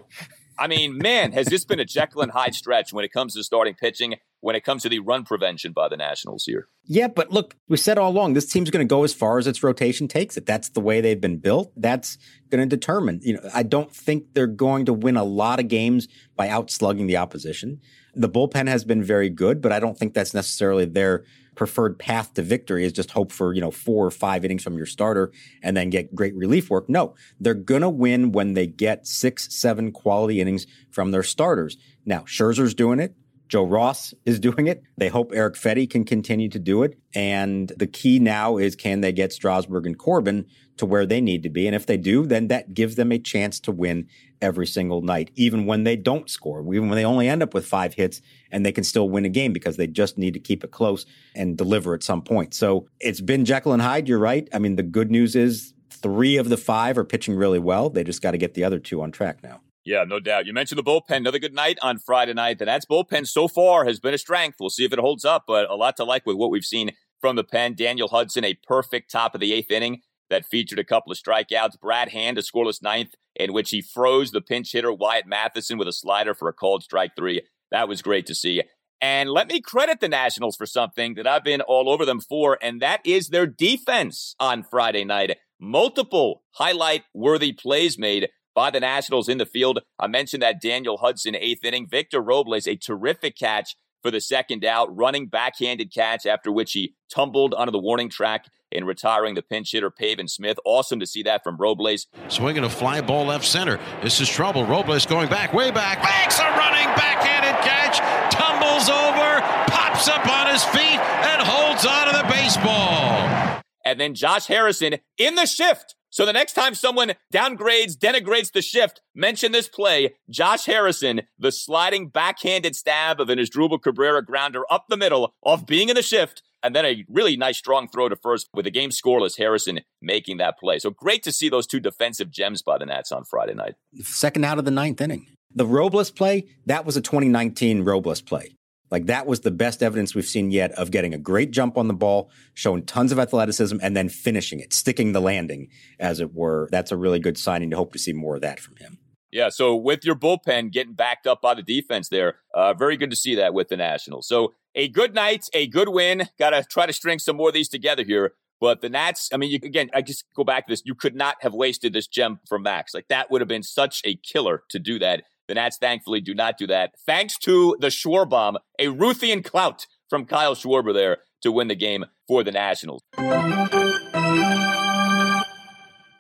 I 0.59 0.67
mean, 0.67 0.99
man, 0.99 1.33
has 1.33 1.47
this 1.47 1.65
been 1.65 1.79
a 1.79 1.85
Jekyll 1.85 2.23
and 2.23 2.33
Hyde 2.33 2.55
stretch 2.55 2.93
when 2.93 3.05
it 3.05 3.13
comes 3.13 3.35
to 3.35 3.45
starting 3.45 3.75
pitching, 3.75 4.17
when 4.41 4.55
it 4.55 4.65
comes 4.65 4.83
to 4.83 4.89
the 4.89 5.01
run 5.01 5.25
prevention 5.25 5.73
by 5.73 5.89
the 5.89 5.97
Nationals 5.97 6.45
here? 6.45 6.69
Yeah, 6.85 7.09
but 7.09 7.31
look, 7.31 7.57
we 7.69 7.77
said 7.77 7.99
all 7.99 8.11
along 8.11 8.35
this 8.35 8.47
team's 8.47 8.71
going 8.71 8.87
to 8.87 8.91
go 8.91 9.05
as 9.05 9.13
far 9.13 9.39
as 9.39 9.47
its 9.47 9.63
rotation 9.63 10.09
takes 10.09 10.37
it. 10.37 10.47
That's 10.47 10.71
the 10.71 10.81
way 10.81 11.01
they've 11.01 11.21
been 11.21 11.39
built. 11.39 11.73
That's 11.77 12.19
going 12.51 12.67
to 12.67 12.77
determine. 12.77 13.21
You 13.23 13.35
know, 13.35 13.51
I 13.55 13.63
don't 13.63 13.95
think 13.95 14.35
they're 14.35 14.47
going 14.47 14.87
to 14.87 14.93
win 14.93 15.17
a 15.17 15.25
lot 15.25 15.61
of 15.61 15.69
games 15.69 16.09
by 16.37 16.49
outslugging 16.49 17.07
the 17.07 17.17
opposition. 17.17 17.81
The 18.15 18.29
bullpen 18.29 18.69
has 18.69 18.85
been 18.85 19.03
very 19.03 19.29
good, 19.29 19.61
but 19.61 19.73
I 19.73 19.81
don't 19.81 19.99
think 19.99 20.15
that's 20.15 20.35
necessarily 20.35 20.85
their 20.85 21.25
preferred 21.59 21.99
path 21.99 22.35
to 22.35 22.43
victory 22.43 22.85
is 22.85 22.93
just 22.93 23.11
hope 23.11 23.33
for, 23.33 23.53
you 23.53 23.61
know, 23.61 23.73
four 23.73 24.07
or 24.07 24.13
five 24.13 24.45
innings 24.45 24.63
from 24.63 24.77
your 24.77 24.87
starter 24.87 25.33
and 25.61 25.77
then 25.77 25.91
get 25.91 26.15
great 26.15 26.35
relief 26.37 26.71
work. 26.71 26.89
No, 26.89 27.17
they're 27.41 27.53
going 27.53 27.83
to 27.83 27.89
win 27.89 28.31
when 28.31 28.55
they 28.55 28.69
get 28.69 29.07
six, 29.09 29.53
seven 29.53 29.91
quality 29.91 30.41
innings 30.41 30.67
from 30.91 31.11
their 31.11 31.25
starters. 31.25 31.77
Now, 32.07 32.21
Scherzer's 32.21 32.75
doing 32.75 33.01
it. 33.01 33.15
Joe 33.49 33.65
Ross 33.65 34.13
is 34.25 34.39
doing 34.39 34.67
it. 34.67 34.83
They 34.97 35.09
hope 35.09 35.33
Eric 35.35 35.55
Fedde 35.55 35.89
can 35.89 36.05
continue 36.05 36.49
to 36.51 36.59
do 36.59 36.83
it. 36.83 36.99
And 37.15 37.73
the 37.77 37.87
key 37.87 38.19
now 38.19 38.59
is 38.59 38.77
can 38.77 39.01
they 39.01 39.13
get 39.13 39.33
Strasburg 39.33 39.87
and 39.87 39.99
Corbin 39.99 40.47
to 40.77 40.87
where 40.87 41.07
they 41.07 41.21
need 41.21 41.43
to 41.43 41.49
be? 41.49 41.67
And 41.67 41.75
if 41.75 41.87
they 41.87 41.97
do, 41.97 42.27
then 42.27 42.49
that 42.49 42.75
gives 42.75 42.97
them 42.97 43.11
a 43.11 43.19
chance 43.19 43.59
to 43.61 43.73
win 43.73 44.07
every 44.41 44.67
single 44.67 45.01
night, 45.01 45.31
even 45.35 45.67
when 45.67 45.85
they 45.85 45.97
don't 45.97 46.31
score, 46.31 46.61
even 46.61 46.89
when 46.89 46.97
they 46.97 47.05
only 47.05 47.29
end 47.29 47.43
up 47.43 47.55
with 47.55 47.67
five 47.67 47.95
hits 47.95 48.21
and 48.53 48.65
they 48.65 48.73
can 48.73 48.85
still 48.85 49.09
win 49.09 49.25
a 49.25 49.31
game 49.31 49.53
because 49.53 49.77
they 49.77 49.87
just 49.87 50.19
need 50.19 50.35
to 50.35 50.41
keep 50.41 50.63
it 50.63 50.71
close 50.71 51.07
and 51.35 51.57
deliver 51.57 51.95
at 51.95 52.03
some 52.03 52.23
point. 52.23 52.55
So 52.55 52.87
it's 53.01 53.21
been 53.21 53.45
Jekyll 53.45 53.73
and 53.73 53.83
Hyde. 53.83 54.09
You're 54.09 54.19
right. 54.19 54.49
I 54.53 54.59
mean, 54.59 54.77
the 54.77 54.83
good 54.83 55.11
news 55.11 55.35
is 55.35 55.73
three 55.91 56.37
of 56.37 56.49
the 56.49 56.57
five 56.57 56.99
are 56.99 57.05
pitching 57.05 57.35
really 57.35 57.59
well. 57.59 57.91
They 57.91 58.05
just 58.05 58.23
got 58.23 58.33
to 58.33 58.39
get 58.39 58.55
the 58.55 58.65
other 58.65 58.79
two 58.79 59.03
on 59.03 59.11
track 59.11 59.43
now. 59.43 59.61
Yeah, 59.89 60.05
no 60.05 60.21
doubt. 60.21 60.45
You 60.45 60.53
mentioned 60.53 60.79
the 60.79 60.83
bullpen. 60.83 61.17
Another 61.17 61.39
good 61.39 61.55
night 61.55 61.79
on 61.81 61.99
Friday 61.99 62.35
night. 62.35 62.59
The 62.59 62.67
Nats 62.67 62.85
bullpen 62.85 63.27
so 63.27 63.49
far 63.49 63.87
has 63.87 63.99
been 63.99 64.13
a 64.13 64.19
strength. 64.19 64.59
We'll 64.61 64.69
see 64.69 64.85
if 64.85 64.93
it 64.93 64.99
holds 64.99 65.25
up, 65.25 65.45
but 65.47 65.71
a 65.71 65.77
lot 65.77 65.97
to 65.97 66.05
like 66.05 66.27
with 66.27 66.37
what 66.37 66.51
we've 66.51 66.63
seen 66.63 66.91
from 67.23 67.37
the 67.37 67.43
pen. 67.43 67.75
Daniel 67.75 68.09
Hudson, 68.09 68.45
a 68.45 68.59
perfect 68.67 69.11
top 69.11 69.35
of 69.35 69.41
the 69.41 69.55
eighth 69.55 69.71
inning 69.71 70.03
that 70.29 70.45
featured 70.45 70.79
a 70.79 70.85
couple 70.85 71.11
of 71.11 71.17
strikeouts. 71.17 71.81
Brad 71.81 72.11
Hand, 72.11 72.37
a 72.37 72.43
scoreless 72.43 72.83
ninth, 72.83 73.15
in 73.35 73.55
which 73.55 73.71
he 73.71 73.81
froze 73.81 74.31
the 74.31 74.43
pinch 74.43 74.73
hitter 74.73 74.93
Wyatt 74.93 75.25
Mathisen 75.27 75.79
with 75.79 75.89
a 75.89 75.93
slider 75.95 76.35
for 76.35 76.49
a 76.49 76.53
called 76.53 76.83
strike 76.83 77.13
three. 77.17 77.41
That 77.71 77.89
was 77.89 78.03
great 78.03 78.27
to 78.27 78.35
see. 78.35 78.63
And 79.01 79.31
let 79.31 79.49
me 79.49 79.63
credit 79.63 80.01
the 80.01 80.09
Nationals 80.09 80.57
for 80.57 80.67
something 80.67 81.15
that 81.15 81.27
I've 81.27 81.45
been 81.45 81.63
all 81.63 81.89
over 81.89 82.05
them 82.05 82.21
for, 82.21 82.59
and 82.61 82.83
that 82.83 83.01
is 83.07 83.29
their 83.29 83.47
defense 83.47 84.35
on 84.39 84.65
Friday 84.65 85.05
night. 85.05 85.39
Multiple 85.59 86.43
highlight 86.57 87.05
worthy 87.15 87.53
plays 87.53 87.99
made 87.99 88.29
by 88.59 88.71
the 88.71 88.81
Nationals 88.81 89.29
in 89.29 89.39
the 89.39 89.47
field. 89.47 89.79
I 90.01 90.09
mentioned 90.09 90.43
that 90.43 90.61
Daniel 90.61 90.97
Hudson 90.97 91.37
eighth 91.37 91.65
inning. 91.65 91.87
Victor 91.87 92.21
Robles, 92.21 92.67
a 92.67 92.75
terrific 92.75 93.39
catch 93.39 93.77
for 94.03 94.11
the 94.11 94.21
second 94.21 94.65
out, 94.65 94.89
running 94.97 95.29
backhanded 95.29 95.95
catch 95.95 96.27
after 96.27 96.51
which 96.51 96.73
he 96.73 96.97
tumbled 97.09 97.55
onto 97.55 97.71
the 97.71 97.79
warning 97.79 98.11
track 98.11 98.47
in 98.73 98.85
retiring 98.85 99.37
the 99.37 99.43
pinch 99.43 99.71
hitter 99.71 99.93
Pavin 99.93 100.27
Smith. 100.27 100.59
Awesome 100.65 100.99
to 100.99 101.07
see 101.07 101.23
that 101.23 101.45
from 101.45 101.57
Robles. 101.57 102.09
Swinging 102.27 102.65
a 102.65 102.69
fly 102.69 103.01
ball 103.01 103.27
left 103.27 103.45
center. 103.45 103.79
This 104.03 104.21
is 104.21 104.29
trouble. 104.29 104.67
Robles 104.67 105.07
going 105.07 105.29
back, 105.29 105.53
way 105.53 105.71
back. 105.71 106.03
Makes 106.03 106.41
a 106.41 106.51
running 106.59 106.89
backhanded 106.97 107.63
catch. 107.63 107.99
Tumbles 108.35 108.89
over, 108.89 109.41
pops 109.71 110.09
up 110.09 110.27
on 110.27 110.53
his 110.53 110.65
feet, 110.65 110.99
and 110.99 111.43
holds 111.43 111.87
on 111.87 112.09
to 112.09 112.13
the 112.13 112.29
baseball. 112.29 113.63
And 113.85 114.01
then 114.01 114.17
Josh 114.17 114.47
Harrison 114.47 114.97
in 115.17 115.37
the 115.37 115.47
shift 115.47 115.95
so 116.11 116.25
the 116.25 116.33
next 116.33 116.55
time 116.55 116.75
someone 116.75 117.13
downgrades, 117.33 117.97
denigrates 117.97 118.53
the 118.53 118.63
shift, 118.63 119.03
mention 119.15 119.53
this 119.53 119.69
play. 119.69 120.15
Josh 120.31 120.67
Harrison, 120.67 121.23
the 121.39 121.53
sliding 121.53 122.09
backhanded 122.09 122.75
stab 122.75 123.21
of 123.21 123.29
an 123.29 123.39
Asdrubal 123.39 123.83
Cabrera 123.83 124.25
grounder 124.25 124.63
up 124.71 124.87
the 124.89 124.97
middle 124.97 125.35
off 125.43 125.67
being 125.67 125.89
in 125.89 125.95
the 125.95 126.03
shift. 126.03 126.43
And 126.63 126.75
then 126.75 126.85
a 126.85 127.05
really 127.09 127.37
nice 127.37 127.57
strong 127.57 127.89
throw 127.89 128.09
to 128.09 128.17
first 128.17 128.49
with 128.53 128.65
the 128.65 128.71
game 128.71 128.91
scoreless 128.91 129.39
Harrison 129.39 129.81
making 130.03 130.39
that 130.39 130.59
play. 130.59 130.81
So 130.81 130.91
great 130.91 131.23
to 131.23 131.31
see 131.31 131.49
those 131.49 131.69
two 131.69 131.79
defensive 131.79 132.31
gems 132.31 132.63
by 132.63 132.79
the 132.79 132.87
Nats 132.87 133.13
on 133.13 133.25
Friday 133.25 133.55
night. 133.55 133.75
Second 134.03 134.45
out 134.45 134.59
of 134.59 134.65
the 134.65 134.73
ninth 134.73 135.01
inning. 135.01 135.27
The 135.55 135.67
Robles 135.67 136.11
play, 136.11 136.47
that 136.67 136.85
was 136.85 136.97
a 136.97 137.01
2019 137.01 137.85
Robles 137.85 138.21
play. 138.21 138.58
Like 138.91 139.07
that 139.07 139.27
was 139.27 139.41
the 139.41 139.51
best 139.51 139.83
evidence 139.83 140.15
we've 140.15 140.25
seen 140.25 140.51
yet 140.51 140.73
of 140.73 140.91
getting 140.91 141.15
a 141.15 141.19
great 141.19 141.51
jump 141.51 141.77
on 141.77 141.89
the 141.89 141.95
ball, 141.95 142.31
showing 142.55 142.85
tons 142.85 143.13
of 143.13 143.19
athleticism, 143.19 143.77
and 143.83 143.97
then 143.97 144.09
finishing 144.09 144.61
it, 144.61 144.73
sticking 144.73 145.13
the 145.13 145.21
landing, 145.21 145.69
as 145.99 146.21
it 146.21 146.35
were. 146.35 146.69
That's 146.71 146.93
a 146.93 146.97
really 146.97 147.19
good 147.19 147.39
signing 147.39 147.71
to 147.71 147.77
hope 147.77 147.93
to 147.93 147.99
see 147.99 148.13
more 148.13 148.37
of 148.37 148.43
that 148.43 148.61
from 148.61 148.77
him. 148.77 148.99
Yeah, 149.31 149.51
so 149.51 149.77
with 149.77 150.05
your 150.05 150.15
bullpen 150.15 150.73
getting 150.73 150.95
backed 150.95 151.27
up 151.27 151.43
by 151.43 151.55
the 151.55 151.63
defense 151.63 152.09
there, 152.09 152.37
uh, 152.55 152.73
very 152.73 152.97
good 152.97 153.11
to 153.11 153.17
see 153.17 153.35
that 153.35 153.53
with 153.53 153.69
the 153.69 153.77
Nationals. 153.77 154.27
So 154.27 154.55
a 154.75 154.89
good 154.89 155.15
night, 155.15 155.45
a 155.53 155.67
good 155.67 155.91
win. 155.91 156.29
Got 156.39 156.51
to 156.51 156.65
try 156.65 156.87
to 156.87 156.93
string 156.95 157.19
some 157.19 157.37
more 157.37 157.49
of 157.49 157.55
these 157.55 157.69
together 157.69 158.05
here. 158.05 158.33
But 158.61 158.81
the 158.81 158.89
Nats, 158.89 159.29
I 159.33 159.37
mean, 159.37 159.51
you, 159.51 159.61
again, 159.63 159.91
I 159.95 160.03
just 160.03 160.25
go 160.35 160.45
back 160.45 160.67
to 160.67 160.73
this. 160.73 160.83
You 160.85 160.95
could 160.95 161.15
not 161.15 161.37
have 161.43 161.55
wasted 161.55 161.93
this 161.93 162.07
gem 162.07 162.41
from 162.49 162.63
Max. 162.63 162.95
Like 162.95 163.09
that 163.09 163.31
would 163.31 163.41
have 163.41 163.49
been 163.49 163.63
such 163.63 164.03
a 164.05 164.17
killer 164.17 164.65
to 164.71 164.79
do 164.79 164.99
that. 164.99 165.25
The 165.49 165.55
Nats 165.55 165.79
thankfully 165.79 166.21
do 166.21 166.35
not 166.35 166.59
do 166.59 166.67
that. 166.67 166.93
Thanks 167.07 167.39
to 167.45 167.75
the 167.81 167.87
Schwarbomb, 167.87 168.57
a 168.79 168.89
Ruthian 168.89 169.43
clout 169.43 169.87
from 170.11 170.27
Kyle 170.27 170.55
Schwarber 170.55 170.93
there 170.93 171.19
to 171.41 171.51
win 171.51 171.69
the 171.69 171.75
game 171.75 172.05
for 172.27 172.45
the 172.45 172.53
Nationals. 172.53 173.01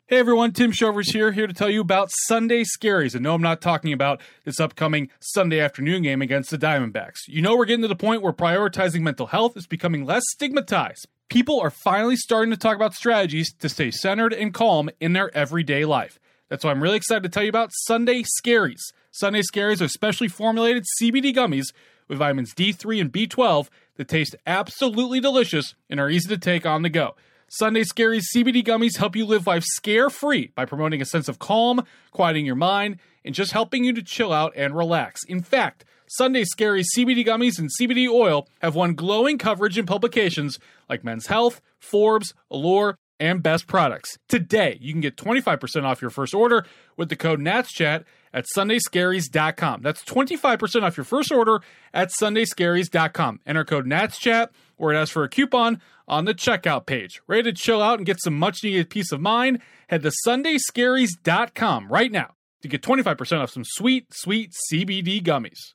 Hey 0.06 0.16
everyone, 0.16 0.52
Tim 0.52 0.72
Shovers 0.72 1.12
here, 1.12 1.32
here 1.32 1.46
to 1.46 1.52
tell 1.52 1.68
you 1.68 1.82
about 1.82 2.08
Sunday 2.10 2.64
Scaries. 2.64 3.14
And 3.14 3.22
no, 3.22 3.34
I'm 3.34 3.42
not 3.42 3.60
talking 3.60 3.92
about 3.92 4.22
this 4.46 4.58
upcoming 4.58 5.10
Sunday 5.20 5.60
afternoon 5.60 6.02
game 6.02 6.22
against 6.22 6.50
the 6.50 6.56
Diamondbacks. 6.56 7.18
You 7.26 7.42
know, 7.42 7.54
we're 7.54 7.66
getting 7.66 7.82
to 7.82 7.88
the 7.88 7.96
point 7.96 8.22
where 8.22 8.32
prioritizing 8.32 9.02
mental 9.02 9.26
health 9.26 9.58
is 9.58 9.66
becoming 9.66 10.06
less 10.06 10.22
stigmatized. 10.30 11.06
People 11.28 11.60
are 11.60 11.70
finally 11.70 12.16
starting 12.16 12.50
to 12.50 12.56
talk 12.56 12.76
about 12.76 12.94
strategies 12.94 13.52
to 13.58 13.68
stay 13.68 13.90
centered 13.90 14.32
and 14.32 14.54
calm 14.54 14.88
in 14.98 15.12
their 15.12 15.36
everyday 15.36 15.84
life. 15.84 16.18
That's 16.48 16.64
why 16.64 16.70
I'm 16.70 16.82
really 16.82 16.96
excited 16.96 17.22
to 17.22 17.28
tell 17.28 17.42
you 17.42 17.48
about 17.50 17.72
Sunday 17.72 18.22
Scaries. 18.22 18.92
Sunday 19.10 19.42
Scaries 19.42 19.82
are 19.82 19.88
specially 19.88 20.28
formulated 20.28 20.84
CBD 21.00 21.34
gummies 21.34 21.72
with 22.08 22.18
vitamins 22.18 22.54
D3 22.54 23.00
and 23.00 23.12
B12 23.12 23.68
that 23.96 24.08
taste 24.08 24.34
absolutely 24.46 25.20
delicious 25.20 25.74
and 25.90 26.00
are 26.00 26.08
easy 26.08 26.28
to 26.28 26.38
take 26.38 26.64
on 26.64 26.82
the 26.82 26.88
go. 26.88 27.14
Sunday 27.48 27.82
Scaries 27.82 28.24
CBD 28.34 28.64
gummies 28.64 28.96
help 28.96 29.16
you 29.16 29.26
live 29.26 29.46
life 29.46 29.64
scare 29.64 30.10
free 30.10 30.52
by 30.54 30.64
promoting 30.64 31.00
a 31.00 31.06
sense 31.06 31.28
of 31.28 31.38
calm, 31.38 31.84
quieting 32.12 32.46
your 32.46 32.54
mind, 32.54 32.98
and 33.24 33.34
just 33.34 33.52
helping 33.52 33.84
you 33.84 33.92
to 33.92 34.02
chill 34.02 34.32
out 34.32 34.52
and 34.56 34.76
relax. 34.76 35.24
In 35.24 35.42
fact, 35.42 35.84
Sunday 36.08 36.44
Scaries 36.44 36.86
CBD 36.96 37.26
gummies 37.26 37.58
and 37.58 37.68
CBD 37.78 38.08
oil 38.08 38.48
have 38.60 38.74
won 38.74 38.94
glowing 38.94 39.36
coverage 39.36 39.76
in 39.76 39.84
publications 39.84 40.58
like 40.88 41.04
Men's 41.04 41.26
Health, 41.26 41.60
Forbes, 41.78 42.32
Allure, 42.50 42.96
and 43.20 43.42
Best 43.42 43.66
Products. 43.66 44.18
Today, 44.28 44.78
you 44.80 44.92
can 44.92 45.00
get 45.00 45.16
25% 45.16 45.84
off 45.84 46.00
your 46.00 46.10
first 46.10 46.34
order 46.34 46.64
with 46.96 47.08
the 47.08 47.16
code 47.16 47.40
NATSCHAT 47.40 48.04
at 48.32 48.46
sundayscaries.com. 48.56 49.82
That's 49.82 50.04
25% 50.04 50.82
off 50.82 50.96
your 50.96 51.04
first 51.04 51.32
order 51.32 51.60
at 51.92 52.10
sundayscaries.com. 52.10 53.40
Enter 53.46 53.64
code 53.64 53.86
NATSCHAT 53.86 54.48
or 54.76 54.92
it 54.92 54.96
asks 54.96 55.12
for 55.12 55.24
a 55.24 55.28
coupon 55.28 55.80
on 56.06 56.24
the 56.24 56.34
checkout 56.34 56.86
page. 56.86 57.20
Ready 57.26 57.44
to 57.44 57.52
chill 57.52 57.82
out 57.82 57.98
and 57.98 58.06
get 58.06 58.20
some 58.22 58.38
much 58.38 58.62
needed 58.62 58.90
peace 58.90 59.12
of 59.12 59.20
mind? 59.20 59.60
Head 59.88 60.02
to 60.02 60.12
sundayscaries.com 60.26 61.88
right 61.88 62.12
now 62.12 62.34
to 62.62 62.68
get 62.68 62.82
25% 62.82 63.40
off 63.40 63.50
some 63.50 63.64
sweet, 63.64 64.06
sweet 64.12 64.52
CBD 64.72 65.22
gummies. 65.22 65.74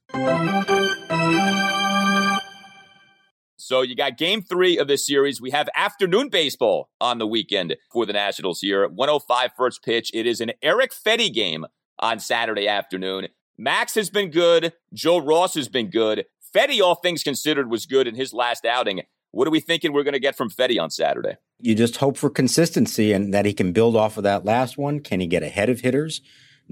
So 3.64 3.82
you 3.82 3.96
got 3.96 4.18
game 4.18 4.42
three 4.42 4.78
of 4.78 4.90
this 4.90 5.08
series. 5.08 5.40
We 5.40 5.52
have 5.52 5.70
afternoon 5.74 6.28
baseball 6.28 6.90
on 7.00 7.18
the 7.18 7.26
weekend 7.26 7.78
for 7.94 8.06
the 8.06 8.12
Nationals 8.12 8.60
here. 8.60 8.86
105 8.90 9.52
first 9.56 9.82
pitch. 9.82 10.12
It 10.14 10.28
is 10.28 10.42
an 10.42 10.52
Eric 10.62 10.92
Fedde 10.92 11.34
game 11.34 11.66
on 11.98 12.20
Saturday 12.20 12.68
afternoon. 12.68 13.30
Max 13.58 13.96
has 13.96 14.10
been 14.10 14.32
good. 14.32 14.74
Joe 14.94 15.18
Ross 15.18 15.56
has 15.56 15.70
been 15.70 15.90
good. 15.90 16.26
Fedde, 16.54 16.82
all 16.82 16.96
things 16.96 17.24
considered, 17.24 17.72
was 17.72 17.86
good 17.86 18.06
in 18.06 18.16
his 18.16 18.34
last 18.34 18.66
outing. 18.66 19.04
What 19.32 19.48
are 19.48 19.52
we 19.52 19.62
thinking 19.62 19.94
we're 19.94 20.04
going 20.04 20.12
to 20.12 20.20
get 20.20 20.36
from 20.36 20.50
Fedde 20.50 20.82
on 20.82 20.90
Saturday? 20.90 21.38
You 21.62 21.74
just 21.74 21.98
hope 21.98 22.18
for 22.18 22.30
consistency 22.30 23.14
and 23.14 23.34
that 23.34 23.46
he 23.46 23.54
can 23.54 23.72
build 23.72 23.96
off 23.96 24.18
of 24.18 24.24
that 24.24 24.44
last 24.44 24.78
one. 24.78 25.00
Can 25.00 25.22
he 25.22 25.26
get 25.26 25.42
ahead 25.42 25.70
of 25.70 25.80
hitters? 25.80 26.20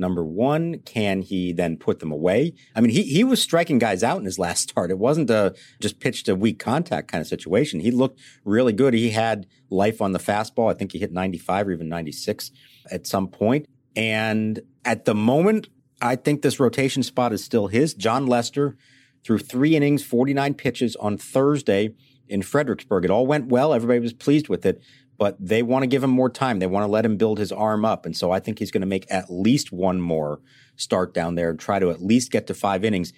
Number 0.02 0.26
one, 0.26 0.80
can 0.80 1.22
he 1.22 1.54
then 1.54 1.78
put 1.78 2.00
them 2.00 2.12
away? 2.12 2.56
I 2.76 2.82
mean, 2.82 2.90
he, 2.90 3.04
he 3.04 3.24
was 3.24 3.40
striking 3.40 3.78
guys 3.78 4.02
out 4.02 4.18
in 4.18 4.26
his 4.26 4.40
last 4.40 4.62
start. 4.70 4.90
It 4.90 4.98
wasn't 4.98 5.30
a 5.30 5.54
just 5.80 6.00
pitched 6.00 6.28
a 6.28 6.36
weak 6.36 6.58
contact 6.58 7.08
kind 7.08 7.22
of 7.22 7.28
situation. 7.28 7.80
He 7.80 7.92
looked 7.92 8.20
really 8.44 8.74
good. 8.74 8.96
He 8.96 9.12
had 9.12 9.46
life 9.70 10.02
on 10.02 10.12
the 10.12 10.20
fastball. 10.20 10.72
I 10.72 10.74
think 10.74 10.92
he 10.92 10.98
hit 10.98 11.12
95 11.12 11.68
or 11.68 11.72
even 11.72 11.88
96 11.88 12.50
at 12.90 13.06
some 13.06 13.28
point. 13.28 13.68
And 13.96 14.62
at 14.84 15.06
the 15.06 15.14
moment, 15.14 15.68
I 16.02 16.16
think 16.16 16.42
this 16.42 16.60
rotation 16.60 17.04
spot 17.04 17.32
is 17.32 17.44
still 17.44 17.68
his. 17.68 17.94
Jon 17.94 18.26
Lester 18.26 18.76
threw 19.24 19.38
three 19.38 19.76
innings, 19.76 20.04
49 20.04 20.56
pitches 20.56 20.96
on 20.96 21.20
Thursday 21.20 21.94
in 22.28 22.42
Fredericksburg. 22.42 23.06
It 23.06 23.12
all 23.12 23.28
went 23.28 23.50
well. 23.50 23.72
Everybody 23.72 24.00
was 24.00 24.14
pleased 24.14 24.50
with 24.50 24.66
it 24.66 24.82
but 25.22 25.38
they 25.40 25.62
want 25.62 25.84
to 25.84 25.88
give 25.88 26.04
him 26.04 26.10
more 26.10 26.32
time. 26.32 26.58
They 26.58 26.66
want 26.66 26.84
to 26.84 26.92
let 26.92 27.06
him 27.06 27.16
build 27.16 27.38
his 27.38 27.52
arm 27.52 27.86
up. 27.86 28.08
And 28.08 28.18
so 28.18 28.32
I 28.32 28.40
think 28.40 28.58
he's 28.58 28.72
going 28.72 28.82
to 28.82 28.88
make 28.88 29.06
at 29.12 29.30
least 29.30 29.72
one 29.72 30.02
more 30.02 30.42
start 30.78 31.14
down 31.14 31.36
there 31.36 31.52
and 31.52 31.60
try 31.60 31.78
to 31.78 31.92
at 31.92 32.02
least 32.02 32.32
get 32.32 32.48
to 32.48 32.56
five 32.56 32.84
innings. 32.84 33.14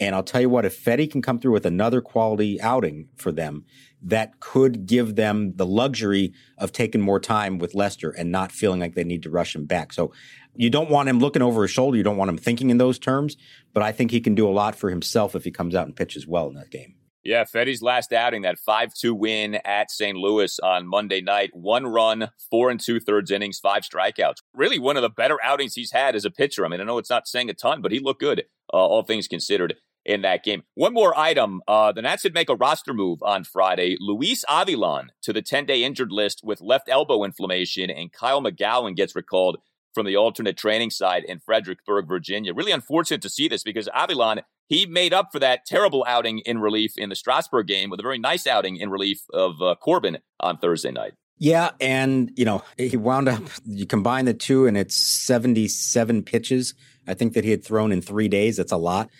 And 0.00 0.16
I'll 0.16 0.24
tell 0.24 0.40
you 0.40 0.48
what, 0.48 0.64
if 0.64 0.84
Fedde 0.84 1.12
can 1.12 1.22
come 1.22 1.38
through 1.38 1.52
with 1.52 1.64
another 1.64 2.00
quality 2.00 2.60
outing 2.60 3.08
for 3.14 3.30
them, 3.30 3.66
that 4.02 4.40
could 4.40 4.84
give 4.84 5.14
them 5.14 5.52
the 5.54 5.64
luxury 5.64 6.32
of 6.58 6.72
taking 6.72 7.00
more 7.00 7.20
time 7.20 7.58
with 7.58 7.76
Lester 7.76 8.10
and 8.10 8.32
not 8.32 8.50
feeling 8.50 8.80
like 8.80 8.96
they 8.96 9.04
need 9.04 9.22
to 9.22 9.30
rush 9.30 9.54
him 9.54 9.64
back. 9.64 9.92
So 9.92 10.12
you 10.56 10.70
don't 10.70 10.90
want 10.90 11.08
him 11.08 11.20
looking 11.20 11.40
over 11.40 11.62
his 11.62 11.70
shoulder. 11.70 11.96
You 11.96 12.02
don't 12.02 12.16
want 12.16 12.30
him 12.30 12.38
thinking 12.38 12.70
in 12.70 12.78
those 12.78 12.98
terms, 12.98 13.36
but 13.72 13.84
I 13.84 13.92
think 13.92 14.10
he 14.10 14.20
can 14.20 14.34
do 14.34 14.48
a 14.48 14.50
lot 14.50 14.74
for 14.74 14.90
himself 14.90 15.36
if 15.36 15.44
he 15.44 15.52
comes 15.52 15.76
out 15.76 15.86
and 15.86 15.94
pitches 15.94 16.26
well 16.26 16.48
in 16.48 16.54
that 16.54 16.72
game. 16.72 16.96
Yeah, 17.24 17.44
Fedde's 17.44 17.80
last 17.80 18.12
outing, 18.12 18.42
that 18.42 18.58
5 18.58 18.92
2 18.92 19.14
win 19.14 19.54
at 19.64 19.90
St. 19.90 20.16
Louis 20.16 20.58
on 20.60 20.86
Monday 20.86 21.22
night. 21.22 21.50
One 21.54 21.86
run, 21.86 22.30
four 22.50 22.70
and 22.70 22.78
two 22.78 23.00
thirds 23.00 23.30
innings, 23.30 23.58
five 23.58 23.82
strikeouts. 23.82 24.36
Really 24.52 24.78
one 24.78 24.96
of 24.96 25.02
the 25.02 25.08
better 25.08 25.38
outings 25.42 25.74
he's 25.74 25.92
had 25.92 26.14
as 26.14 26.26
a 26.26 26.30
pitcher. 26.30 26.66
I 26.66 26.68
mean, 26.68 26.82
I 26.82 26.84
know 26.84 26.98
it's 26.98 27.10
not 27.10 27.26
saying 27.26 27.48
a 27.48 27.54
ton, 27.54 27.80
but 27.80 27.92
he 27.92 27.98
looked 27.98 28.20
good, 28.20 28.44
uh, 28.72 28.76
all 28.76 29.02
things 29.02 29.26
considered, 29.26 29.74
in 30.04 30.20
that 30.20 30.44
game. 30.44 30.64
One 30.74 30.92
more 30.92 31.18
item 31.18 31.62
uh, 31.66 31.92
the 31.92 32.02
Nats 32.02 32.22
did 32.22 32.34
make 32.34 32.50
a 32.50 32.56
roster 32.56 32.92
move 32.92 33.22
on 33.22 33.44
Friday. 33.44 33.96
Luis 33.98 34.44
Avilan 34.48 35.08
to 35.22 35.32
the 35.32 35.42
10 35.42 35.64
day 35.64 35.82
injured 35.82 36.12
list 36.12 36.42
with 36.44 36.60
left 36.60 36.88
elbow 36.90 37.24
inflammation, 37.24 37.90
and 37.90 38.12
Kyle 38.12 38.42
McGowin 38.42 38.96
gets 38.96 39.16
recalled 39.16 39.58
from 39.94 40.06
the 40.06 40.16
alternate 40.16 40.56
training 40.56 40.90
side 40.90 41.24
in 41.24 41.38
Fredericksburg, 41.38 42.06
Virginia. 42.06 42.52
Really 42.52 42.72
unfortunate 42.72 43.22
to 43.22 43.30
see 43.30 43.48
this 43.48 43.62
because 43.62 43.88
Avilan 43.96 44.42
he 44.66 44.86
made 44.86 45.12
up 45.12 45.28
for 45.32 45.38
that 45.38 45.66
terrible 45.66 46.04
outing 46.08 46.40
in 46.40 46.58
relief 46.58 46.92
in 46.96 47.08
the 47.08 47.16
Strasburg 47.16 47.66
game 47.66 47.90
with 47.90 48.00
a 48.00 48.02
very 48.02 48.18
nice 48.18 48.46
outing 48.46 48.76
in 48.76 48.90
relief 48.90 49.20
of 49.32 49.60
uh, 49.60 49.74
Corbin 49.76 50.18
on 50.40 50.58
Thursday 50.58 50.90
night. 50.90 51.12
Yeah, 51.38 51.70
and 51.80 52.30
you 52.36 52.44
know 52.44 52.62
he 52.78 52.96
wound 52.96 53.28
up. 53.28 53.42
You 53.66 53.86
combine 53.86 54.24
the 54.24 54.34
two, 54.34 54.66
and 54.66 54.76
it's 54.76 54.94
seventy-seven 54.94 56.22
pitches. 56.22 56.74
I 57.06 57.14
think 57.14 57.34
that 57.34 57.44
he 57.44 57.50
had 57.50 57.64
thrown 57.64 57.92
in 57.92 58.00
three 58.00 58.28
days. 58.28 58.56
That's 58.56 58.72
a 58.72 58.76
lot, 58.76 59.10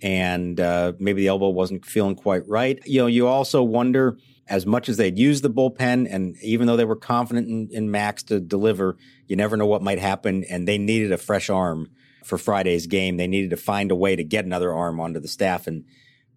and 0.00 0.58
uh, 0.58 0.94
maybe 0.98 1.22
the 1.22 1.28
elbow 1.28 1.50
wasn't 1.50 1.84
feeling 1.84 2.16
quite 2.16 2.48
right. 2.48 2.80
You 2.86 3.02
know, 3.02 3.06
you 3.06 3.28
also 3.28 3.62
wonder 3.62 4.16
as 4.48 4.64
much 4.64 4.88
as 4.88 4.96
they'd 4.96 5.18
used 5.18 5.44
the 5.44 5.50
bullpen, 5.50 6.08
and 6.10 6.34
even 6.42 6.66
though 6.66 6.76
they 6.76 6.86
were 6.86 6.96
confident 6.96 7.48
in, 7.48 7.68
in 7.70 7.90
Max 7.90 8.22
to 8.24 8.40
deliver, 8.40 8.96
you 9.26 9.36
never 9.36 9.56
know 9.56 9.66
what 9.66 9.82
might 9.82 9.98
happen, 9.98 10.44
and 10.44 10.66
they 10.66 10.78
needed 10.78 11.12
a 11.12 11.18
fresh 11.18 11.50
arm 11.50 11.90
for 12.28 12.38
Friday's 12.38 12.86
game. 12.86 13.16
They 13.16 13.26
needed 13.26 13.50
to 13.50 13.56
find 13.56 13.90
a 13.90 13.96
way 13.96 14.14
to 14.14 14.22
get 14.22 14.44
another 14.44 14.72
arm 14.72 15.00
onto 15.00 15.18
the 15.18 15.28
staff, 15.28 15.66
and 15.66 15.84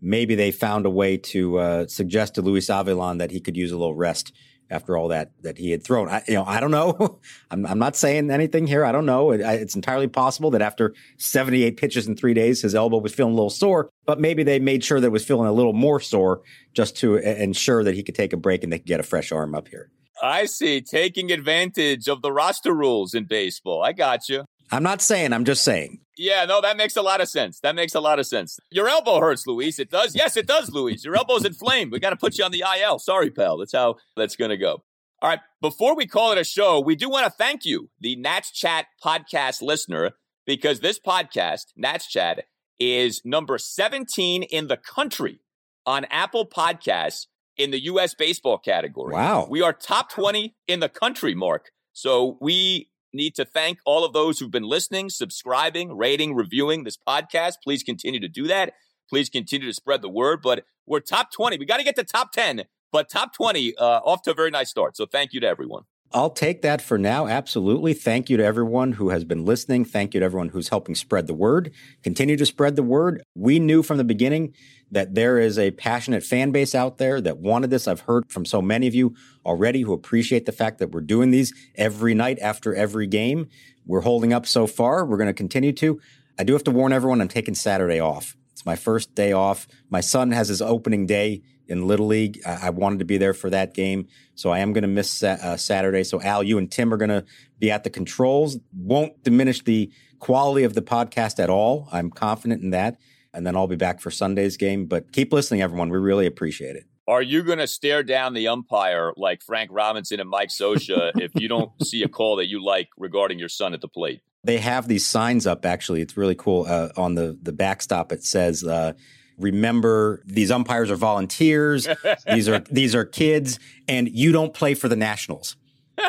maybe 0.01 0.35
they 0.35 0.51
found 0.51 0.85
a 0.85 0.89
way 0.89 1.17
to 1.17 1.59
uh, 1.59 1.87
suggest 1.87 2.35
to 2.35 2.41
Luis 2.41 2.67
Avilan 2.67 3.19
that 3.19 3.31
he 3.31 3.39
could 3.39 3.57
use 3.57 3.71
a 3.71 3.77
little 3.77 3.95
rest 3.95 4.31
after 4.71 4.95
all 4.95 5.09
that 5.09 5.31
that 5.43 5.57
he 5.57 5.69
had 5.71 5.83
thrown. 5.83 6.07
I, 6.07 6.23
you 6.27 6.35
know, 6.35 6.45
I 6.45 6.61
don't 6.61 6.71
know. 6.71 7.19
I'm, 7.51 7.65
I'm 7.65 7.77
not 7.77 7.95
saying 7.95 8.31
anything 8.31 8.65
here. 8.65 8.85
I 8.85 8.91
don't 8.91 9.05
know. 9.05 9.31
It, 9.31 9.41
it's 9.41 9.75
entirely 9.75 10.07
possible 10.07 10.49
that 10.51 10.61
after 10.61 10.95
78 11.17 11.77
pitches 11.77 12.07
in 12.07 12.15
three 12.15 12.33
days, 12.33 12.61
his 12.61 12.73
elbow 12.73 12.97
was 12.97 13.13
feeling 13.13 13.33
a 13.33 13.35
little 13.35 13.49
sore. 13.49 13.89
But 14.05 14.19
maybe 14.19 14.43
they 14.43 14.59
made 14.59 14.83
sure 14.83 14.99
that 14.99 15.07
it 15.07 15.11
was 15.11 15.25
feeling 15.25 15.47
a 15.47 15.53
little 15.53 15.73
more 15.73 15.99
sore 15.99 16.41
just 16.73 16.95
to 16.97 17.17
ensure 17.17 17.83
that 17.83 17.93
he 17.93 18.01
could 18.01 18.15
take 18.15 18.33
a 18.33 18.37
break 18.37 18.63
and 18.63 18.71
they 18.71 18.79
could 18.79 18.87
get 18.87 18.99
a 19.01 19.03
fresh 19.03 19.31
arm 19.31 19.53
up 19.53 19.67
here. 19.67 19.91
I 20.23 20.45
see. 20.45 20.81
Taking 20.81 21.31
advantage 21.31 22.07
of 22.07 22.21
the 22.21 22.31
roster 22.31 22.73
rules 22.73 23.13
in 23.13 23.25
baseball. 23.25 23.83
I 23.83 23.91
got 23.91 24.29
you. 24.29 24.45
I'm 24.71 24.83
not 24.83 25.01
saying, 25.01 25.33
I'm 25.33 25.45
just 25.45 25.63
saying. 25.63 25.99
Yeah, 26.17 26.45
no, 26.45 26.61
that 26.61 26.77
makes 26.77 26.95
a 26.95 27.01
lot 27.01 27.19
of 27.19 27.29
sense. 27.29 27.59
That 27.61 27.75
makes 27.75 27.95
a 27.95 27.99
lot 27.99 28.19
of 28.19 28.27
sense. 28.27 28.59
Your 28.69 28.87
elbow 28.87 29.19
hurts, 29.19 29.47
Luis. 29.47 29.79
It 29.79 29.89
does. 29.89 30.15
Yes, 30.15 30.37
it 30.37 30.45
does, 30.45 30.69
Luis. 30.69 31.03
Your 31.03 31.15
elbow's 31.15 31.45
inflamed. 31.45 31.91
We 31.91 31.99
got 31.99 32.11
to 32.11 32.15
put 32.15 32.37
you 32.37 32.45
on 32.45 32.51
the 32.51 32.63
IL. 32.79 32.99
Sorry, 32.99 33.31
pal. 33.31 33.57
That's 33.57 33.73
how 33.73 33.95
that's 34.15 34.35
going 34.35 34.51
to 34.51 34.57
go. 34.57 34.83
All 35.21 35.29
right. 35.29 35.39
Before 35.61 35.95
we 35.95 36.05
call 36.05 36.31
it 36.31 36.37
a 36.37 36.43
show, 36.43 36.79
we 36.79 36.95
do 36.95 37.09
want 37.09 37.25
to 37.25 37.31
thank 37.31 37.65
you, 37.65 37.89
the 37.99 38.15
Nats 38.15 38.51
Chat 38.51 38.85
podcast 39.03 39.61
listener, 39.61 40.11
because 40.45 40.79
this 40.79 40.99
podcast, 40.99 41.67
Nats 41.75 42.07
Chat, 42.07 42.45
is 42.79 43.21
number 43.25 43.57
17 43.57 44.43
in 44.43 44.67
the 44.67 44.77
country 44.77 45.39
on 45.85 46.05
Apple 46.05 46.47
Podcasts 46.47 47.27
in 47.57 47.71
the 47.71 47.83
U.S. 47.85 48.13
baseball 48.13 48.57
category. 48.57 49.13
Wow. 49.13 49.47
We 49.49 49.61
are 49.61 49.73
top 49.73 50.11
20 50.11 50.55
in 50.67 50.79
the 50.81 50.89
country, 50.89 51.35
Mark. 51.35 51.71
So 51.93 52.37
we 52.41 52.90
need 53.13 53.35
to 53.35 53.45
thank 53.45 53.79
all 53.85 54.03
of 54.05 54.13
those 54.13 54.39
who've 54.39 54.51
been 54.51 54.63
listening, 54.63 55.09
subscribing, 55.09 55.95
rating, 55.95 56.35
reviewing 56.35 56.83
this 56.83 56.97
podcast. 56.97 57.55
Please 57.63 57.83
continue 57.83 58.19
to 58.19 58.27
do 58.27 58.47
that. 58.47 58.73
Please 59.09 59.29
continue 59.29 59.67
to 59.67 59.73
spread 59.73 60.01
the 60.01 60.09
word. 60.09 60.41
But 60.41 60.65
we're 60.85 60.99
top 60.99 61.31
20. 61.31 61.57
We 61.57 61.65
got 61.65 61.77
to 61.77 61.83
get 61.83 61.95
to 61.97 62.03
top 62.03 62.31
10, 62.31 62.63
but 62.91 63.09
top 63.09 63.33
20 63.33 63.75
uh, 63.75 63.83
off 63.83 64.21
to 64.23 64.31
a 64.31 64.33
very 64.33 64.51
nice 64.51 64.69
start. 64.69 64.95
So 64.97 65.05
thank 65.05 65.33
you 65.33 65.39
to 65.41 65.47
everyone. 65.47 65.83
I'll 66.13 66.29
take 66.29 66.61
that 66.61 66.81
for 66.81 66.97
now. 66.97 67.27
Absolutely. 67.27 67.93
Thank 67.93 68.29
you 68.29 68.35
to 68.35 68.43
everyone 68.43 68.93
who 68.93 69.09
has 69.09 69.23
been 69.23 69.45
listening. 69.45 69.85
Thank 69.85 70.13
you 70.13 70.19
to 70.19 70.25
everyone 70.25 70.49
who's 70.49 70.67
helping 70.67 70.93
spread 70.93 71.27
the 71.27 71.33
word. 71.33 71.71
Continue 72.03 72.35
to 72.35 72.45
spread 72.45 72.75
the 72.75 72.83
word. 72.83 73.23
We 73.33 73.59
knew 73.59 73.81
from 73.81 73.97
the 73.97 74.03
beginning 74.03 74.53
that 74.91 75.15
there 75.15 75.39
is 75.39 75.57
a 75.57 75.71
passionate 75.71 76.23
fan 76.23 76.51
base 76.51 76.75
out 76.75 76.97
there 76.97 77.21
that 77.21 77.37
wanted 77.37 77.69
this. 77.69 77.87
I've 77.87 78.01
heard 78.01 78.29
from 78.29 78.45
so 78.45 78.61
many 78.61 78.87
of 78.87 78.93
you 78.93 79.15
already 79.45 79.81
who 79.81 79.93
appreciate 79.93 80.45
the 80.45 80.51
fact 80.51 80.79
that 80.79 80.91
we're 80.91 81.01
doing 81.01 81.31
these 81.31 81.53
every 81.75 82.13
night 82.13 82.37
after 82.39 82.75
every 82.75 83.07
game. 83.07 83.47
We're 83.85 84.01
holding 84.01 84.33
up 84.33 84.45
so 84.45 84.67
far. 84.67 85.05
We're 85.05 85.17
going 85.17 85.27
to 85.27 85.33
continue 85.33 85.71
to. 85.73 85.99
I 86.37 86.43
do 86.43 86.53
have 86.53 86.63
to 86.65 86.71
warn 86.71 86.93
everyone 86.93 87.21
I'm 87.21 87.27
taking 87.27 87.55
Saturday 87.55 87.99
off. 87.99 88.35
It's 88.51 88.65
my 88.65 88.75
first 88.75 89.15
day 89.15 89.31
off. 89.31 89.67
My 89.89 90.01
son 90.01 90.31
has 90.31 90.49
his 90.49 90.61
opening 90.61 91.05
day 91.05 91.41
in 91.67 91.87
Little 91.87 92.07
League. 92.07 92.41
I, 92.45 92.67
I 92.67 92.69
wanted 92.69 92.99
to 92.99 93.05
be 93.05 93.17
there 93.17 93.33
for 93.33 93.49
that 93.49 93.73
game, 93.73 94.07
so 94.35 94.49
I 94.49 94.59
am 94.59 94.73
going 94.73 94.81
to 94.81 94.87
miss 94.87 95.23
uh, 95.23 95.55
Saturday. 95.55 96.03
So 96.03 96.21
Al, 96.21 96.43
you 96.43 96.57
and 96.57 96.69
Tim 96.69 96.93
are 96.93 96.97
going 96.97 97.09
to 97.09 97.23
be 97.59 97.71
at 97.71 97.83
the 97.83 97.89
controls. 97.89 98.57
Won't 98.75 99.23
diminish 99.23 99.63
the 99.63 99.91
quality 100.19 100.63
of 100.63 100.73
the 100.73 100.81
podcast 100.81 101.39
at 101.41 101.49
all. 101.49 101.87
I'm 101.91 102.11
confident 102.11 102.61
in 102.61 102.71
that. 102.71 102.97
And 103.33 103.45
then 103.45 103.55
I'll 103.55 103.67
be 103.67 103.75
back 103.75 104.01
for 104.01 104.11
Sunday's 104.11 104.57
game. 104.57 104.85
But 104.85 105.11
keep 105.11 105.31
listening, 105.31 105.61
everyone. 105.61 105.89
We 105.89 105.97
really 105.97 106.25
appreciate 106.25 106.75
it. 106.75 106.85
Are 107.07 107.21
you 107.21 107.43
going 107.43 107.57
to 107.57 107.67
stare 107.67 108.03
down 108.03 108.33
the 108.33 108.47
umpire 108.47 109.11
like 109.17 109.41
Frank 109.41 109.69
Robinson 109.73 110.19
and 110.19 110.29
Mike 110.29 110.49
Scioscia 110.49 111.11
if 111.15 111.31
you 111.35 111.47
don't 111.47 111.71
see 111.85 112.03
a 112.03 112.07
call 112.07 112.37
that 112.37 112.47
you 112.47 112.63
like 112.63 112.89
regarding 112.97 113.39
your 113.39 113.49
son 113.49 113.73
at 113.73 113.81
the 113.81 113.87
plate? 113.87 114.21
They 114.43 114.57
have 114.57 114.87
these 114.87 115.05
signs 115.05 115.45
up. 115.45 115.65
Actually, 115.65 116.01
it's 116.01 116.17
really 116.17 116.35
cool. 116.35 116.65
Uh, 116.67 116.89
on 116.97 117.15
the 117.15 117.37
the 117.41 117.51
backstop, 117.51 118.11
it 118.11 118.23
says. 118.23 118.63
Uh, 118.63 118.93
remember 119.37 120.21
these 120.25 120.51
umpires 120.51 120.91
are 120.91 120.95
volunteers 120.95 121.87
these 122.31 122.47
are 122.47 122.59
these 122.69 122.93
are 122.93 123.05
kids 123.05 123.59
and 123.87 124.07
you 124.09 124.31
don't 124.31 124.53
play 124.53 124.75
for 124.75 124.87
the 124.87 124.95
nationals 124.95 125.55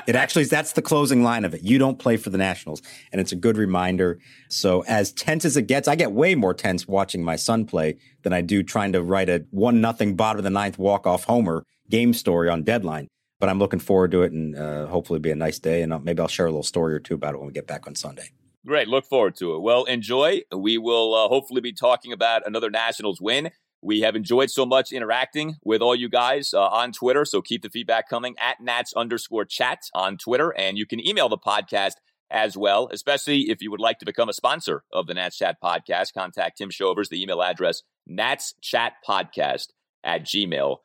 it 0.06 0.16
actually 0.16 0.44
that's 0.44 0.72
the 0.72 0.82
closing 0.82 1.22
line 1.22 1.44
of 1.44 1.54
it 1.54 1.62
you 1.62 1.78
don't 1.78 1.98
play 1.98 2.16
for 2.16 2.30
the 2.30 2.38
nationals 2.38 2.82
and 3.10 3.20
it's 3.20 3.32
a 3.32 3.36
good 3.36 3.56
reminder 3.56 4.18
so 4.48 4.82
as 4.86 5.12
tense 5.12 5.44
as 5.44 5.56
it 5.56 5.66
gets 5.66 5.88
i 5.88 5.94
get 5.94 6.12
way 6.12 6.34
more 6.34 6.54
tense 6.54 6.86
watching 6.86 7.22
my 7.22 7.36
son 7.36 7.64
play 7.64 7.96
than 8.22 8.32
i 8.32 8.40
do 8.40 8.62
trying 8.62 8.92
to 8.92 9.02
write 9.02 9.28
a 9.28 9.44
one 9.50 9.80
nothing 9.80 10.16
bottom 10.16 10.38
of 10.38 10.44
the 10.44 10.50
ninth 10.50 10.78
walk 10.78 11.06
off 11.06 11.24
homer 11.24 11.64
game 11.90 12.12
story 12.12 12.48
on 12.48 12.62
deadline 12.62 13.08
but 13.40 13.48
i'm 13.48 13.58
looking 13.58 13.80
forward 13.80 14.10
to 14.10 14.22
it 14.22 14.32
and 14.32 14.56
uh, 14.56 14.86
hopefully 14.86 15.18
be 15.18 15.30
a 15.30 15.36
nice 15.36 15.58
day 15.58 15.82
and 15.82 16.04
maybe 16.04 16.20
i'll 16.20 16.28
share 16.28 16.46
a 16.46 16.50
little 16.50 16.62
story 16.62 16.94
or 16.94 17.00
two 17.00 17.14
about 17.14 17.34
it 17.34 17.38
when 17.38 17.46
we 17.46 17.52
get 17.52 17.66
back 17.66 17.86
on 17.86 17.94
sunday 17.94 18.28
Great. 18.64 18.86
Look 18.86 19.04
forward 19.04 19.34
to 19.38 19.56
it. 19.56 19.58
Well, 19.60 19.84
enjoy. 19.84 20.42
We 20.56 20.78
will 20.78 21.14
uh, 21.14 21.26
hopefully 21.26 21.60
be 21.60 21.72
talking 21.72 22.12
about 22.12 22.46
another 22.46 22.70
Nationals 22.70 23.20
win. 23.20 23.50
We 23.82 24.00
have 24.00 24.14
enjoyed 24.14 24.50
so 24.50 24.64
much 24.64 24.92
interacting 24.92 25.56
with 25.64 25.82
all 25.82 25.94
you 25.94 26.08
guys 26.08 26.54
uh, 26.54 26.62
on 26.62 26.92
Twitter. 26.92 27.24
So 27.24 27.42
keep 27.42 27.62
the 27.62 27.68
feedback 27.68 28.08
coming 28.08 28.36
at 28.40 28.60
Nats 28.60 28.92
underscore 28.94 29.44
chat 29.44 29.80
on 29.94 30.16
Twitter. 30.16 30.50
And 30.56 30.78
you 30.78 30.86
can 30.86 31.04
email 31.06 31.28
the 31.28 31.38
podcast 31.38 31.94
as 32.30 32.56
well, 32.56 32.88
especially 32.92 33.50
if 33.50 33.60
you 33.60 33.70
would 33.70 33.80
like 33.80 33.98
to 33.98 34.06
become 34.06 34.28
a 34.28 34.32
sponsor 34.32 34.84
of 34.92 35.06
the 35.06 35.14
Nats 35.14 35.36
Chat 35.36 35.58
podcast. 35.62 36.14
Contact 36.14 36.56
Tim 36.58 36.70
Shovers, 36.70 37.08
the 37.08 37.22
email 37.22 37.42
address, 37.42 37.82
natschatpodcast 38.08 39.68
at 40.04 40.24
gmail 40.24 40.78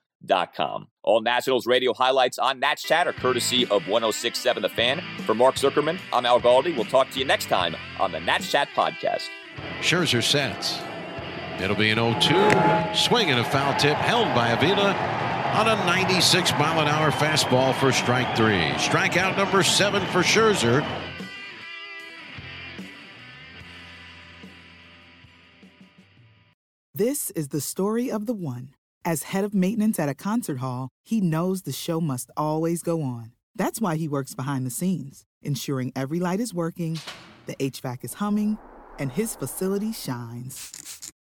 com. 0.55 0.87
All 1.03 1.21
Nationals 1.21 1.67
radio 1.67 1.93
highlights 1.93 2.39
on 2.39 2.59
Nats 2.59 2.83
Chat 2.83 3.07
are 3.07 3.13
courtesy 3.13 3.63
of 3.63 3.87
1067 3.87 4.63
The 4.63 4.69
Fan. 4.69 5.03
For 5.25 5.33
Mark 5.33 5.55
Zuckerman, 5.55 5.99
I'm 6.11 6.25
Al 6.25 6.41
Galdi. 6.41 6.75
We'll 6.75 6.85
talk 6.85 7.09
to 7.11 7.19
you 7.19 7.25
next 7.25 7.45
time 7.45 7.75
on 7.99 8.11
the 8.11 8.19
Nats 8.19 8.51
Chat 8.51 8.69
podcast. 8.75 9.27
Scherzer 9.79 10.23
sets. 10.23 10.79
It'll 11.61 11.75
be 11.75 11.89
an 11.89 11.97
0-2. 11.97 12.95
Swing 12.95 13.31
and 13.31 13.39
a 13.39 13.43
foul 13.43 13.77
tip 13.79 13.97
held 13.97 14.33
by 14.35 14.49
Avila 14.49 14.93
on 15.55 15.67
a 15.67 15.75
96 15.85 16.51
mile 16.51 16.79
an 16.81 16.87
hour 16.87 17.09
fastball 17.09 17.73
for 17.73 17.91
strike 17.91 18.37
three. 18.37 18.69
Strikeout 18.77 19.35
number 19.37 19.63
seven 19.63 20.05
for 20.07 20.19
Scherzer. 20.19 20.85
This 26.93 27.31
is 27.31 27.49
the 27.49 27.61
story 27.61 28.11
of 28.11 28.25
the 28.25 28.33
one. 28.33 28.73
As 29.05 29.23
head 29.23 29.43
of 29.43 29.53
maintenance 29.53 29.99
at 29.99 30.09
a 30.09 30.15
concert 30.15 30.57
hall, 30.57 30.89
he 31.03 31.21
knows 31.21 31.61
the 31.61 31.71
show 31.71 32.01
must 32.01 32.29
always 32.35 32.83
go 32.83 33.01
on. 33.01 33.31
That's 33.55 33.79
why 33.79 33.95
he 33.95 34.07
works 34.07 34.35
behind 34.35 34.65
the 34.65 34.71
scenes, 34.71 35.23
ensuring 35.41 35.91
every 35.95 36.19
light 36.19 36.39
is 36.39 36.53
working, 36.53 36.99
the 37.45 37.55
HVAC 37.55 38.03
is 38.03 38.15
humming, 38.15 38.57
and 38.99 39.11
his 39.11 39.35
facility 39.35 39.91
shines. 39.91 41.11